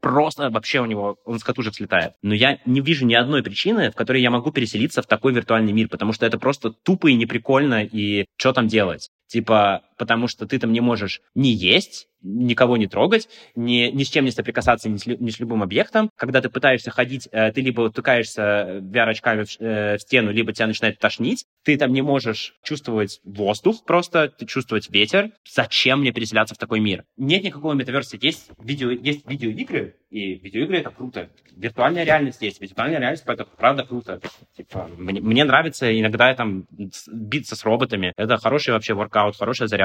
просто 0.02 0.50
вообще 0.50 0.82
у 0.82 0.86
него, 0.86 1.18
он 1.24 1.40
с 1.40 1.44
катушек 1.46 1.74
слетает. 1.74 2.16
Но 2.22 2.34
я 2.34 2.60
не 2.66 2.82
вижу 2.82 3.06
ни 3.06 3.14
одной 3.14 3.44
причины, 3.44 3.92
в 3.92 3.96
которой 3.96 4.22
я 4.22 4.30
могу 4.30 4.52
переселиться 4.52 5.02
в 5.02 5.06
такой 5.06 5.32
виртуальный 5.32 5.72
мир, 5.72 5.88
потому 5.88 6.12
что 6.12 6.26
это 6.26 6.38
просто 6.38 6.72
тупо 6.72 7.08
и 7.08 7.16
неприкольно, 7.16 7.86
и 7.86 8.26
что 8.36 8.52
там 8.52 8.68
делать? 8.68 9.10
Типа, 9.28 9.84
потому 9.98 10.28
что 10.28 10.46
ты 10.46 10.60
там 10.60 10.72
не 10.72 10.82
можешь 10.82 11.22
не 11.36 11.52
есть, 11.52 12.08
никого 12.24 12.78
не 12.78 12.88
трогать, 12.88 13.28
ни, 13.56 13.92
ни 13.92 14.04
с 14.04 14.10
чем 14.10 14.26
не 14.26 14.32
соприкасаться, 14.32 14.90
ни 14.90 14.98
с, 14.98 15.06
ни 15.06 15.30
с 15.30 15.40
любым 15.40 15.62
объектом. 15.62 16.10
Когда 16.16 16.42
ты 16.42 16.50
пытаешься 16.50 16.90
ходить, 16.90 17.28
э, 17.32 17.52
ты 17.52 17.62
либо 17.62 17.82
утыкаешься 17.82 18.80
VR-очками 18.82 19.44
в, 19.44 19.62
э, 19.62 19.98
в 19.98 20.02
стену, 20.02 20.32
либо 20.32 20.54
тебя 20.54 20.68
начинает 20.68 21.00
тошнить. 21.00 21.46
Ты 21.64 21.78
там 21.78 21.92
не 21.92 22.02
можешь 22.02 22.56
чувствовать 22.64 23.20
воздух 23.24 23.84
просто, 23.86 24.30
ты 24.30 24.46
чувствовать 24.46 24.90
ветер. 24.90 25.32
Зачем 25.50 26.00
мне 26.00 26.12
переселяться 26.12 26.56
в 26.56 26.58
такой 26.58 26.80
мир? 26.80 27.04
Нет 27.18 27.44
никакого 27.44 27.74
метаверса. 27.74 28.18
Есть, 28.20 28.50
видео, 28.58 28.92
есть 28.92 29.30
видеоигры, 29.30 29.96
и 30.10 30.36
видеоигры 30.36 30.78
это 30.78 30.92
круто. 30.92 31.30
Виртуальная 31.56 32.04
реальность 32.04 32.42
есть. 32.42 32.62
Виртуальная 32.62 33.00
реальность 33.00 33.24
это 33.26 33.46
правда 33.46 33.84
круто. 33.84 34.20
Типа, 34.56 34.90
мне, 34.98 35.20
мне 35.20 35.44
нравится 35.44 36.00
иногда 36.00 36.34
там 36.36 36.66
биться 37.12 37.56
с 37.56 37.64
роботами. 37.64 38.14
Это 38.16 38.38
хороший 38.38 38.74
вообще 38.74 38.94
воркаут, 38.94 39.36
хорошая 39.36 39.68
зарядка. 39.68 39.83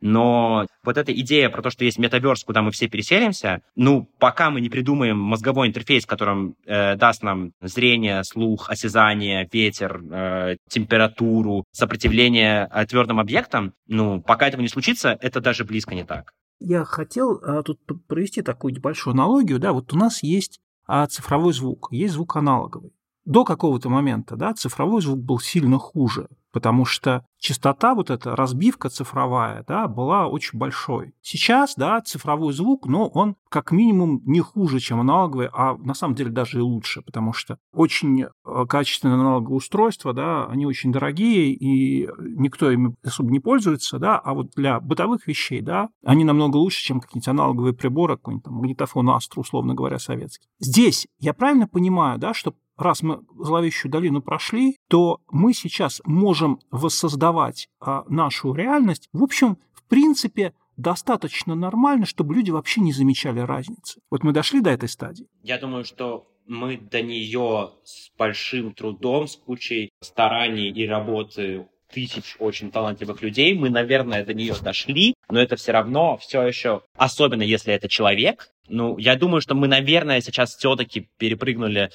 Но 0.00 0.66
вот 0.84 0.96
эта 0.96 1.12
идея 1.12 1.48
про 1.50 1.62
то, 1.62 1.70
что 1.70 1.84
есть 1.84 1.98
метаверс, 1.98 2.44
куда 2.44 2.62
мы 2.62 2.70
все 2.70 2.88
переселимся, 2.88 3.62
ну, 3.76 4.08
пока 4.18 4.50
мы 4.50 4.60
не 4.60 4.68
придумаем 4.68 5.18
мозговой 5.18 5.68
интерфейс, 5.68 6.06
которым 6.06 6.54
э, 6.66 6.96
даст 6.96 7.22
нам 7.22 7.52
зрение, 7.60 8.24
слух, 8.24 8.70
осязание, 8.70 9.48
ветер, 9.52 10.02
э, 10.10 10.56
температуру, 10.68 11.64
сопротивление 11.72 12.68
э, 12.72 12.86
твердым 12.86 13.20
объектам, 13.20 13.74
ну, 13.86 14.20
пока 14.20 14.48
этого 14.48 14.60
не 14.60 14.68
случится, 14.68 15.16
это 15.20 15.40
даже 15.40 15.64
близко 15.64 15.94
не 15.94 16.04
так. 16.04 16.32
Я 16.60 16.84
хотел 16.84 17.40
а, 17.42 17.62
тут 17.62 17.80
провести 18.06 18.42
такую 18.42 18.74
небольшую 18.74 19.14
аналогию. 19.14 19.58
Да, 19.58 19.72
вот 19.72 19.94
у 19.94 19.96
нас 19.96 20.22
есть 20.22 20.60
а, 20.86 21.06
цифровой 21.06 21.54
звук, 21.54 21.88
есть 21.90 22.14
звук 22.14 22.36
аналоговый. 22.36 22.92
До 23.24 23.44
какого-то 23.44 23.88
момента 23.88 24.36
да, 24.36 24.52
цифровой 24.52 25.00
звук 25.00 25.20
был 25.20 25.38
сильно 25.40 25.78
хуже 25.78 26.28
потому 26.52 26.84
что 26.84 27.24
частота, 27.38 27.94
вот 27.94 28.10
эта 28.10 28.36
разбивка 28.36 28.88
цифровая, 28.88 29.64
да, 29.66 29.88
была 29.88 30.26
очень 30.26 30.58
большой. 30.58 31.14
Сейчас, 31.22 31.74
да, 31.76 32.00
цифровой 32.00 32.52
звук, 32.52 32.86
но 32.86 33.08
он 33.08 33.36
как 33.48 33.72
минимум 33.72 34.20
не 34.24 34.40
хуже, 34.40 34.78
чем 34.78 35.00
аналоговый, 35.00 35.48
а 35.52 35.74
на 35.76 35.94
самом 35.94 36.14
деле 36.14 36.30
даже 36.30 36.58
и 36.58 36.62
лучше, 36.62 37.02
потому 37.02 37.32
что 37.32 37.58
очень 37.72 38.22
э, 38.22 38.28
качественные 38.68 39.14
аналоговые 39.14 39.56
устройства, 39.56 40.12
да, 40.12 40.46
они 40.46 40.66
очень 40.66 40.92
дорогие, 40.92 41.52
и 41.52 42.08
никто 42.18 42.70
ими 42.70 42.94
особо 43.02 43.30
не 43.30 43.40
пользуется, 43.40 43.98
да, 43.98 44.18
а 44.18 44.34
вот 44.34 44.50
для 44.54 44.78
бытовых 44.80 45.26
вещей, 45.26 45.62
да, 45.62 45.88
они 46.04 46.24
намного 46.24 46.56
лучше, 46.56 46.82
чем 46.84 47.00
какие-нибудь 47.00 47.28
аналоговые 47.28 47.74
приборы, 47.74 48.16
какой-нибудь 48.16 48.44
там 48.44 48.54
магнитофон 48.54 49.10
Astra, 49.10 49.36
условно 49.36 49.74
говоря, 49.74 49.98
советский. 49.98 50.48
Здесь 50.58 51.06
я 51.18 51.32
правильно 51.32 51.66
понимаю, 51.66 52.18
да, 52.18 52.34
что 52.34 52.54
раз 52.80 53.02
мы 53.02 53.20
зловещую 53.38 53.90
долину 53.90 54.22
прошли, 54.22 54.76
то 54.88 55.20
мы 55.30 55.52
сейчас 55.54 56.00
можем 56.04 56.60
воссоздавать 56.70 57.68
а, 57.80 58.04
нашу 58.08 58.54
реальность. 58.54 59.08
В 59.12 59.22
общем, 59.22 59.58
в 59.72 59.82
принципе, 59.84 60.54
достаточно 60.76 61.54
нормально, 61.54 62.06
чтобы 62.06 62.34
люди 62.34 62.50
вообще 62.50 62.80
не 62.80 62.92
замечали 62.92 63.40
разницы. 63.40 64.00
Вот 64.10 64.22
мы 64.24 64.32
дошли 64.32 64.60
до 64.60 64.70
этой 64.70 64.88
стадии. 64.88 65.26
Я 65.42 65.58
думаю, 65.58 65.84
что 65.84 66.26
мы 66.46 66.76
до 66.78 67.02
нее 67.02 67.70
с 67.84 68.10
большим 68.18 68.72
трудом, 68.72 69.28
с 69.28 69.36
кучей 69.36 69.90
стараний 70.00 70.70
и 70.70 70.86
работы 70.86 71.66
тысяч 71.92 72.36
очень 72.38 72.70
талантливых 72.70 73.22
людей. 73.22 73.54
Мы, 73.54 73.70
наверное, 73.70 74.24
до 74.24 74.34
нее 74.34 74.54
дошли, 74.62 75.14
но 75.28 75.40
это 75.40 75.56
все 75.56 75.72
равно 75.72 76.16
все 76.18 76.42
еще, 76.42 76.82
особенно 76.96 77.42
если 77.42 77.74
это 77.74 77.88
человек. 77.88 78.50
Ну, 78.68 78.96
я 78.98 79.16
думаю, 79.16 79.40
что 79.40 79.54
мы, 79.54 79.68
наверное, 79.68 80.20
сейчас 80.20 80.56
все-таки 80.56 81.08
перепрыгнули 81.18 81.90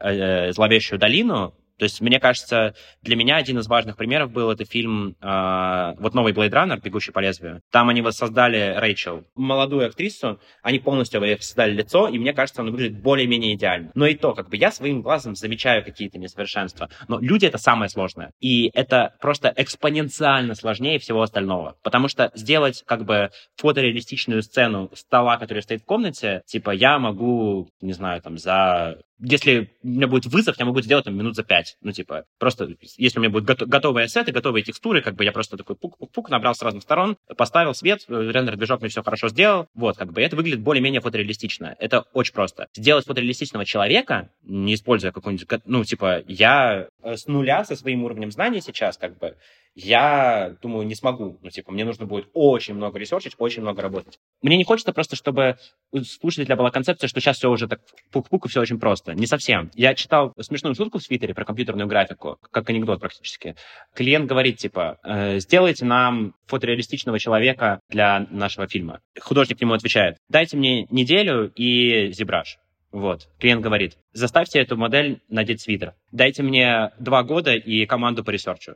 э, 0.00 0.52
«Зловещую 0.52 0.98
долину», 0.98 1.54
то 1.80 1.84
есть, 1.84 2.02
мне 2.02 2.20
кажется, 2.20 2.74
для 3.00 3.16
меня 3.16 3.36
один 3.36 3.58
из 3.58 3.66
важных 3.66 3.96
примеров 3.96 4.30
был 4.30 4.50
это 4.50 4.66
фильм, 4.66 5.16
э, 5.18 5.94
вот 5.98 6.12
новый 6.12 6.34
Blade 6.34 6.50
Runner, 6.50 6.78
«Бегущий 6.78 7.10
по 7.10 7.20
лезвию». 7.20 7.62
Там 7.72 7.88
они 7.88 8.02
воссоздали 8.02 8.74
Рэйчел, 8.76 9.24
молодую 9.34 9.86
актрису, 9.86 10.38
они 10.62 10.78
полностью 10.78 11.22
создали 11.40 11.72
лицо, 11.72 12.06
и 12.06 12.18
мне 12.18 12.34
кажется, 12.34 12.60
оно 12.60 12.70
выглядит 12.70 13.00
более-менее 13.00 13.54
идеально. 13.54 13.92
Но 13.94 14.04
и 14.04 14.14
то, 14.14 14.34
как 14.34 14.50
бы 14.50 14.58
я 14.58 14.70
своим 14.70 15.00
глазом 15.00 15.34
замечаю 15.34 15.82
какие-то 15.82 16.18
несовершенства. 16.18 16.90
Но 17.08 17.18
люди— 17.18 17.46
это 17.46 17.56
самое 17.56 17.88
сложное. 17.88 18.32
И 18.40 18.70
это 18.74 19.14
просто 19.18 19.50
экспоненциально 19.56 20.54
сложнее 20.54 20.98
всего 20.98 21.22
остального. 21.22 21.78
Потому 21.82 22.08
что 22.08 22.30
сделать 22.34 22.82
как 22.86 23.06
бы 23.06 23.30
фотореалистичную 23.56 24.42
сцену 24.42 24.90
стола, 24.92 25.38
который 25.38 25.62
стоит 25.62 25.80
в 25.80 25.86
комнате, 25.86 26.42
типа 26.44 26.72
я 26.72 26.98
могу, 26.98 27.70
не 27.80 27.94
знаю, 27.94 28.20
там 28.20 28.36
за 28.36 28.98
если 29.20 29.70
у 29.82 29.88
меня 29.88 30.06
будет 30.06 30.26
вызов, 30.26 30.58
я 30.58 30.64
могу 30.64 30.80
сделать 30.80 31.04
там 31.04 31.16
минут 31.16 31.36
за 31.36 31.42
пять. 31.42 31.76
Ну, 31.82 31.92
типа, 31.92 32.24
просто, 32.38 32.68
если 32.96 33.18
у 33.18 33.22
меня 33.22 33.30
будут 33.30 33.48
гото- 33.48 33.66
готовые 33.66 34.04
ассеты, 34.06 34.32
готовые 34.32 34.62
текстуры, 34.62 35.02
как 35.02 35.14
бы 35.14 35.24
я 35.24 35.32
просто 35.32 35.56
такой 35.56 35.76
пук-пук-пук, 35.76 36.30
набрал 36.30 36.54
с 36.54 36.62
разных 36.62 36.82
сторон, 36.82 37.16
поставил 37.36 37.74
свет, 37.74 38.04
рендер-движок 38.08 38.80
мне 38.80 38.88
все 38.88 39.02
хорошо 39.02 39.28
сделал. 39.28 39.68
Вот, 39.74 39.96
как 39.96 40.12
бы 40.12 40.22
это 40.22 40.36
выглядит 40.36 40.60
более-менее 40.60 41.00
фотореалистично. 41.00 41.76
Это 41.78 42.04
очень 42.12 42.34
просто. 42.34 42.68
Сделать 42.74 43.06
фотореалистичного 43.06 43.64
человека, 43.64 44.30
не 44.42 44.74
используя 44.74 45.12
какой-нибудь, 45.12 45.48
ну, 45.66 45.84
типа, 45.84 46.22
я 46.26 46.88
э, 47.02 47.16
с 47.16 47.26
нуля 47.26 47.64
со 47.64 47.76
своим 47.76 48.04
уровнем 48.04 48.30
знаний 48.30 48.60
сейчас, 48.60 48.96
как 48.96 49.18
бы, 49.18 49.36
я 49.74 50.56
думаю, 50.62 50.86
не 50.86 50.94
смогу. 50.94 51.38
Ну, 51.42 51.50
типа, 51.50 51.72
мне 51.72 51.84
нужно 51.84 52.06
будет 52.06 52.28
очень 52.32 52.74
много 52.74 52.98
ресерчить, 52.98 53.34
очень 53.38 53.62
много 53.62 53.82
работать. 53.82 54.18
Мне 54.42 54.56
не 54.56 54.64
хочется 54.64 54.92
просто, 54.92 55.16
чтобы 55.16 55.56
у 55.92 56.00
слушателя 56.00 56.56
была 56.56 56.70
концепция, 56.70 57.08
что 57.08 57.20
сейчас 57.20 57.36
все 57.36 57.50
уже 57.50 57.68
так 57.68 57.80
пук-пук 58.12 58.46
и 58.46 58.48
все 58.48 58.60
очень 58.60 58.78
просто. 58.78 59.14
Не 59.14 59.26
совсем. 59.26 59.70
Я 59.74 59.94
читал 59.94 60.32
смешную 60.40 60.74
шутку 60.74 60.98
в 60.98 61.04
Твиттере 61.04 61.34
про 61.34 61.44
компьютерную 61.44 61.88
графику, 61.88 62.38
как 62.50 62.68
анекдот 62.68 63.00
практически. 63.00 63.56
Клиент 63.94 64.26
говорит, 64.26 64.58
типа, 64.58 64.98
э, 65.04 65.38
сделайте 65.38 65.84
нам 65.84 66.34
фотореалистичного 66.46 67.18
человека 67.18 67.80
для 67.88 68.26
нашего 68.30 68.66
фильма. 68.66 69.00
Художник 69.20 69.60
ему 69.60 69.74
отвечает, 69.74 70.16
дайте 70.28 70.56
мне 70.56 70.86
неделю 70.90 71.52
и 71.54 72.12
ZBrush. 72.12 72.58
Вот. 72.92 73.28
Клиент 73.38 73.62
говорит, 73.62 73.96
заставьте 74.12 74.58
эту 74.58 74.76
модель 74.76 75.20
надеть 75.28 75.60
свитер. 75.60 75.94
Дайте 76.10 76.42
мне 76.42 76.90
два 76.98 77.22
года 77.22 77.54
и 77.54 77.86
команду 77.86 78.24
по 78.24 78.30
research 78.30 78.65
у. 78.65 78.74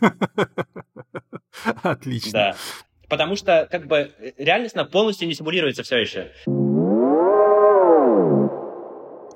Отлично. 1.82 2.32
Да. 2.32 2.56
Потому 3.08 3.34
что, 3.34 3.68
как 3.70 3.86
бы, 3.86 4.12
реальность 4.38 4.76
она 4.76 4.84
полностью 4.84 5.26
не 5.26 5.34
симулируется 5.34 5.82
все 5.82 5.96
еще. 5.98 6.30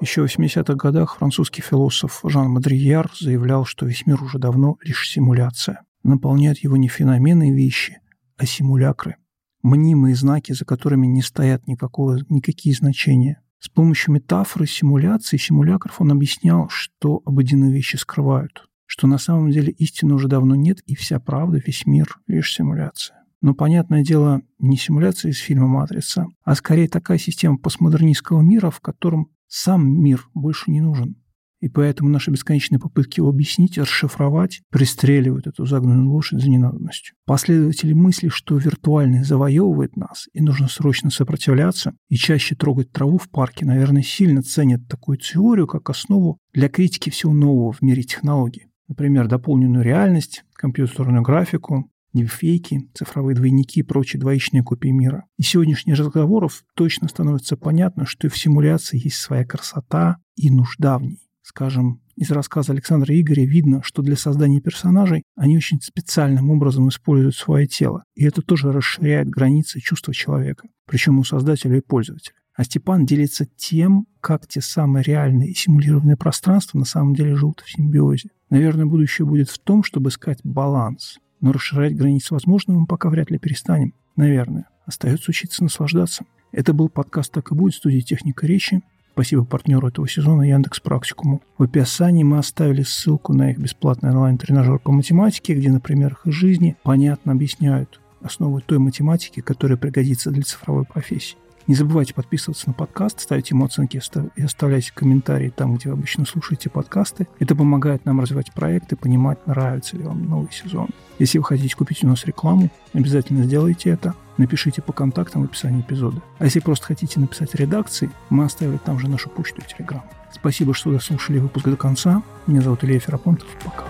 Еще 0.01 0.23
в 0.23 0.27
80-х 0.27 0.75
годах 0.75 1.17
французский 1.17 1.63
философ 1.63 2.21
Жан 2.25 2.51
Мадрияр 2.51 3.11
заявлял, 3.19 3.65
что 3.65 3.87
весь 3.87 4.07
мир 4.07 4.23
уже 4.23 4.39
давно 4.39 4.77
лишь 4.83 5.09
симуляция. 5.09 5.83
Наполняют 6.03 6.59
его 6.59 6.77
не 6.77 6.89
феномены 6.89 7.51
и 7.51 7.53
вещи, 7.53 8.01
а 8.37 8.47
симулякры. 8.47 9.17
Мнимые 9.63 10.15
знаки, 10.15 10.53
за 10.53 10.65
которыми 10.65 11.07
не 11.07 11.23
стоят 11.23 11.67
никакого, 11.67 12.19
никакие 12.29 12.75
значения. 12.75 13.41
С 13.59 13.69
помощью 13.69 14.13
метафоры 14.13 14.67
симуляции 14.67 15.39
симулякров 15.39 16.01
он 16.01 16.13
объяснял, 16.13 16.69
что 16.69 17.23
обыденные 17.25 17.73
вещи 17.73 17.97
скрывают 17.97 18.69
что 18.87 19.07
на 19.07 19.19
самом 19.19 19.51
деле 19.51 19.73
истины 19.73 20.15
уже 20.15 20.29
давно 20.29 20.55
нет, 20.55 20.81
и 20.87 20.95
вся 20.95 21.19
правда, 21.21 21.61
весь 21.65 21.87
мир— 21.87 22.19
лишь 22.27 22.53
симуляция. 22.53 23.25
Но, 23.41 23.55
понятное 23.55 24.03
дело, 24.03 24.41
не 24.59 24.77
симуляция 24.77 25.31
из 25.31 25.39
фильма 25.39 25.67
«Матрица», 25.67 26.27
а 26.45 26.55
скорее 26.55 26.89
такая 26.89 27.19
система 27.19 27.59
постмодернистского 27.59 28.41
мира, 28.41 28.71
в 28.71 28.81
котором 28.81 29.29
сам 29.49 29.87
мир 29.87 30.27
больше 30.33 30.71
не 30.71 30.81
нужен. 30.81 31.17
И 31.61 31.69
поэтому 31.69 32.11
наши 32.11 32.31
бесконечные 32.31 32.79
попытки 32.79 33.21
его 33.21 33.31
объяснить, 33.31 33.79
расшифровать, 33.79 34.61
пристреливают 34.71 35.47
эту 35.47 35.65
загнанную 35.65 36.11
лошадь 36.11 36.41
за 36.41 36.51
ненадобностью. 36.51 37.17
Последователи 37.27 37.93
мысли, 37.95 38.29
что 38.29 38.59
виртуальный 38.59 39.25
завоевывает 39.25 39.97
нас, 39.97 40.29
и 40.33 40.43
нужно 40.43 40.69
срочно 40.69 41.11
сопротивляться 41.11 41.95
и 42.09 42.17
чаще 42.17 42.55
трогать 42.55 42.93
траву 42.93 43.19
в 43.19 43.31
парке, 43.31 43.65
наверное, 43.65 44.03
сильно 44.03 44.43
ценят 44.43 44.89
такую 44.89 45.19
теорию 45.19 45.67
как 45.67 45.89
основу 45.89 46.39
для 46.53 46.69
критики 46.69 47.09
всего 47.09 47.33
нового 47.33 47.73
в 47.73 47.81
мире 47.81 48.03
технологий 48.03 48.69
например, 48.89 49.29
дополненную 49.29 49.85
реальность, 49.85 50.45
компьютерную 50.55 51.23
графику, 51.23 51.91
дипфейки, 52.13 52.89
цифровые 52.95 53.37
двойники 53.37 53.81
и 53.81 53.83
прочие 53.83 54.21
двоичные 54.21 54.63
копии 54.63 54.89
мира. 54.89 55.25
Из 55.37 55.49
сегодняшних 55.49 55.99
разговоров 55.99 56.65
точно 56.75 57.09
становится 57.09 57.57
понятно, 57.57 58.07
что 58.07 58.27
и 58.27 58.31
в 58.31 58.39
симуляции 58.39 59.01
есть 59.03 59.17
своя 59.17 59.45
красота 59.45 60.19
и 60.37 60.51
нужда 60.51 60.99
в 60.99 61.03
ней. 61.03 61.29
Скажем, 61.43 62.01
из 62.17 62.31
рассказа 62.31 62.73
Александра 62.73 63.21
Игоря 63.21 63.45
видно, 63.45 63.83
что 63.83 64.03
для 64.03 64.17
создания 64.17 64.61
персонажей 64.61 65.25
они 65.37 65.57
очень 65.57 65.81
специальным 65.81 66.51
образом 66.51 66.89
используют 66.89 67.35
свое 67.35 67.67
тело. 67.67 68.05
И 68.15 68.25
это 68.25 68.41
тоже 68.41 68.73
расширяет 68.73 69.29
границы 69.29 69.81
чувства 69.81 70.15
человека, 70.15 70.69
причем 70.87 71.19
у 71.19 71.25
создателя 71.25 71.79
и 71.79 71.83
пользователя. 71.83 72.37
А 72.57 72.65
Степан 72.65 73.05
делится 73.05 73.47
тем, 73.57 74.07
как 74.21 74.47
те 74.47 74.61
самые 74.61 75.03
реальные 75.03 75.51
и 75.51 75.55
симулированные 75.55 76.17
пространства 76.17 76.79
на 76.79 76.85
самом 76.85 77.15
деле 77.15 77.35
живут 77.35 77.61
в 77.61 77.71
симбиозе. 77.71 78.31
Наверное, 78.49 78.87
будущее 78.87 79.27
будет 79.27 79.51
в 79.51 79.59
том, 79.59 79.83
чтобы 79.83 80.11
искать 80.11 80.39
баланс. 80.45 81.19
Но 81.41 81.53
расширять 81.53 81.97
границы 81.97 82.33
возможного 82.33 82.79
мы 82.79 82.87
пока 82.87 83.09
вряд 83.09 83.31
ли 83.31 83.39
перестанем. 83.39 83.95
Наверное. 84.17 84.69
Остается 84.87 85.31
учиться 85.31 85.65
наслаждаться. 85.65 86.25
Это 86.53 86.73
был 86.73 86.89
подкаст 86.89 87.33
«Так 87.33 87.51
и 87.51 87.55
будет» 87.55 87.75
студии 87.75 88.01
«Техника 88.01 88.47
речи». 88.47 88.83
Спасибо 89.15 89.45
партнеру 89.45 89.89
этого 89.89 90.09
сезона 90.09 90.43
Яндекс 90.43 90.81
Практикуму. 90.81 91.41
В 91.57 91.63
описании 91.63 92.25
мы 92.25 92.39
оставили 92.39 92.83
ссылку 92.83 93.33
на 93.33 93.53
их 93.53 93.59
бесплатный 93.59 94.11
онлайн-тренажер 94.11 94.79
по 94.81 94.93
математике, 94.93 95.55
где 95.55 95.71
на 95.71 95.81
примерах 95.81 96.27
из 96.27 96.35
жизни 96.35 96.77
понятно 96.83 97.33
объясняют 97.33 98.01
основы 98.21 98.61
той 98.61 98.79
математики, 98.79 99.41
которая 99.41 99.79
пригодится 99.79 100.31
для 100.31 100.43
цифровой 100.43 100.85
профессии. 100.85 101.37
Не 101.67 101.75
забывайте 101.75 102.13
подписываться 102.13 102.69
на 102.69 102.75
подкаст, 102.75 103.21
ставить 103.21 103.51
ему 103.51 103.65
оценки 103.65 104.01
и 104.37 104.43
оставлять 104.43 104.91
комментарии 104.91 105.49
там, 105.49 105.77
где 105.77 105.89
вы 105.89 105.95
обычно 105.95 106.27
слушаете 106.27 106.69
подкасты. 106.69 107.27
Это 107.39 107.57
помогает 107.57 108.05
нам 108.05 108.21
развивать 108.21 108.53
проект 108.53 108.93
и 108.93 108.97
понимать, 108.97 109.47
нравится 109.47 109.97
ли 109.97 110.03
вам 110.03 110.25
новый 110.25 110.53
сезон. 110.53 110.89
Если 111.19 111.39
вы 111.39 111.45
хотите 111.45 111.75
купить 111.75 112.05
у 112.05 112.09
нас 112.09 112.27
рекламу, 112.27 112.69
обязательно 112.93 113.45
сделайте 113.45 113.89
это. 113.91 114.15
Напишите 114.37 114.83
по 114.83 114.93
контактам 114.93 115.43
в 115.43 115.45
описании 115.47 115.81
эпизода. 115.81 116.21
А 116.39 116.45
если 116.45 116.61
просто 116.61 116.87
хотите 116.87 117.19
написать 117.19 117.55
редакции, 117.55 118.11
мы 118.29 118.45
оставили 118.45 118.79
там 118.79 118.99
же 118.99 119.09
нашу 119.09 119.31
почту 119.31 119.63
и 119.63 119.65
телеграм. 119.65 120.03
Спасибо, 120.33 120.75
что 120.75 120.91
дослушали 120.91 121.39
выпуск 121.39 121.67
до 121.67 121.77
конца. 121.77 122.23
Меня 122.47 122.61
зовут 122.61 122.85
Илья 122.85 122.99
Ферапонтов. 122.99 123.49
Пока. 123.65 123.85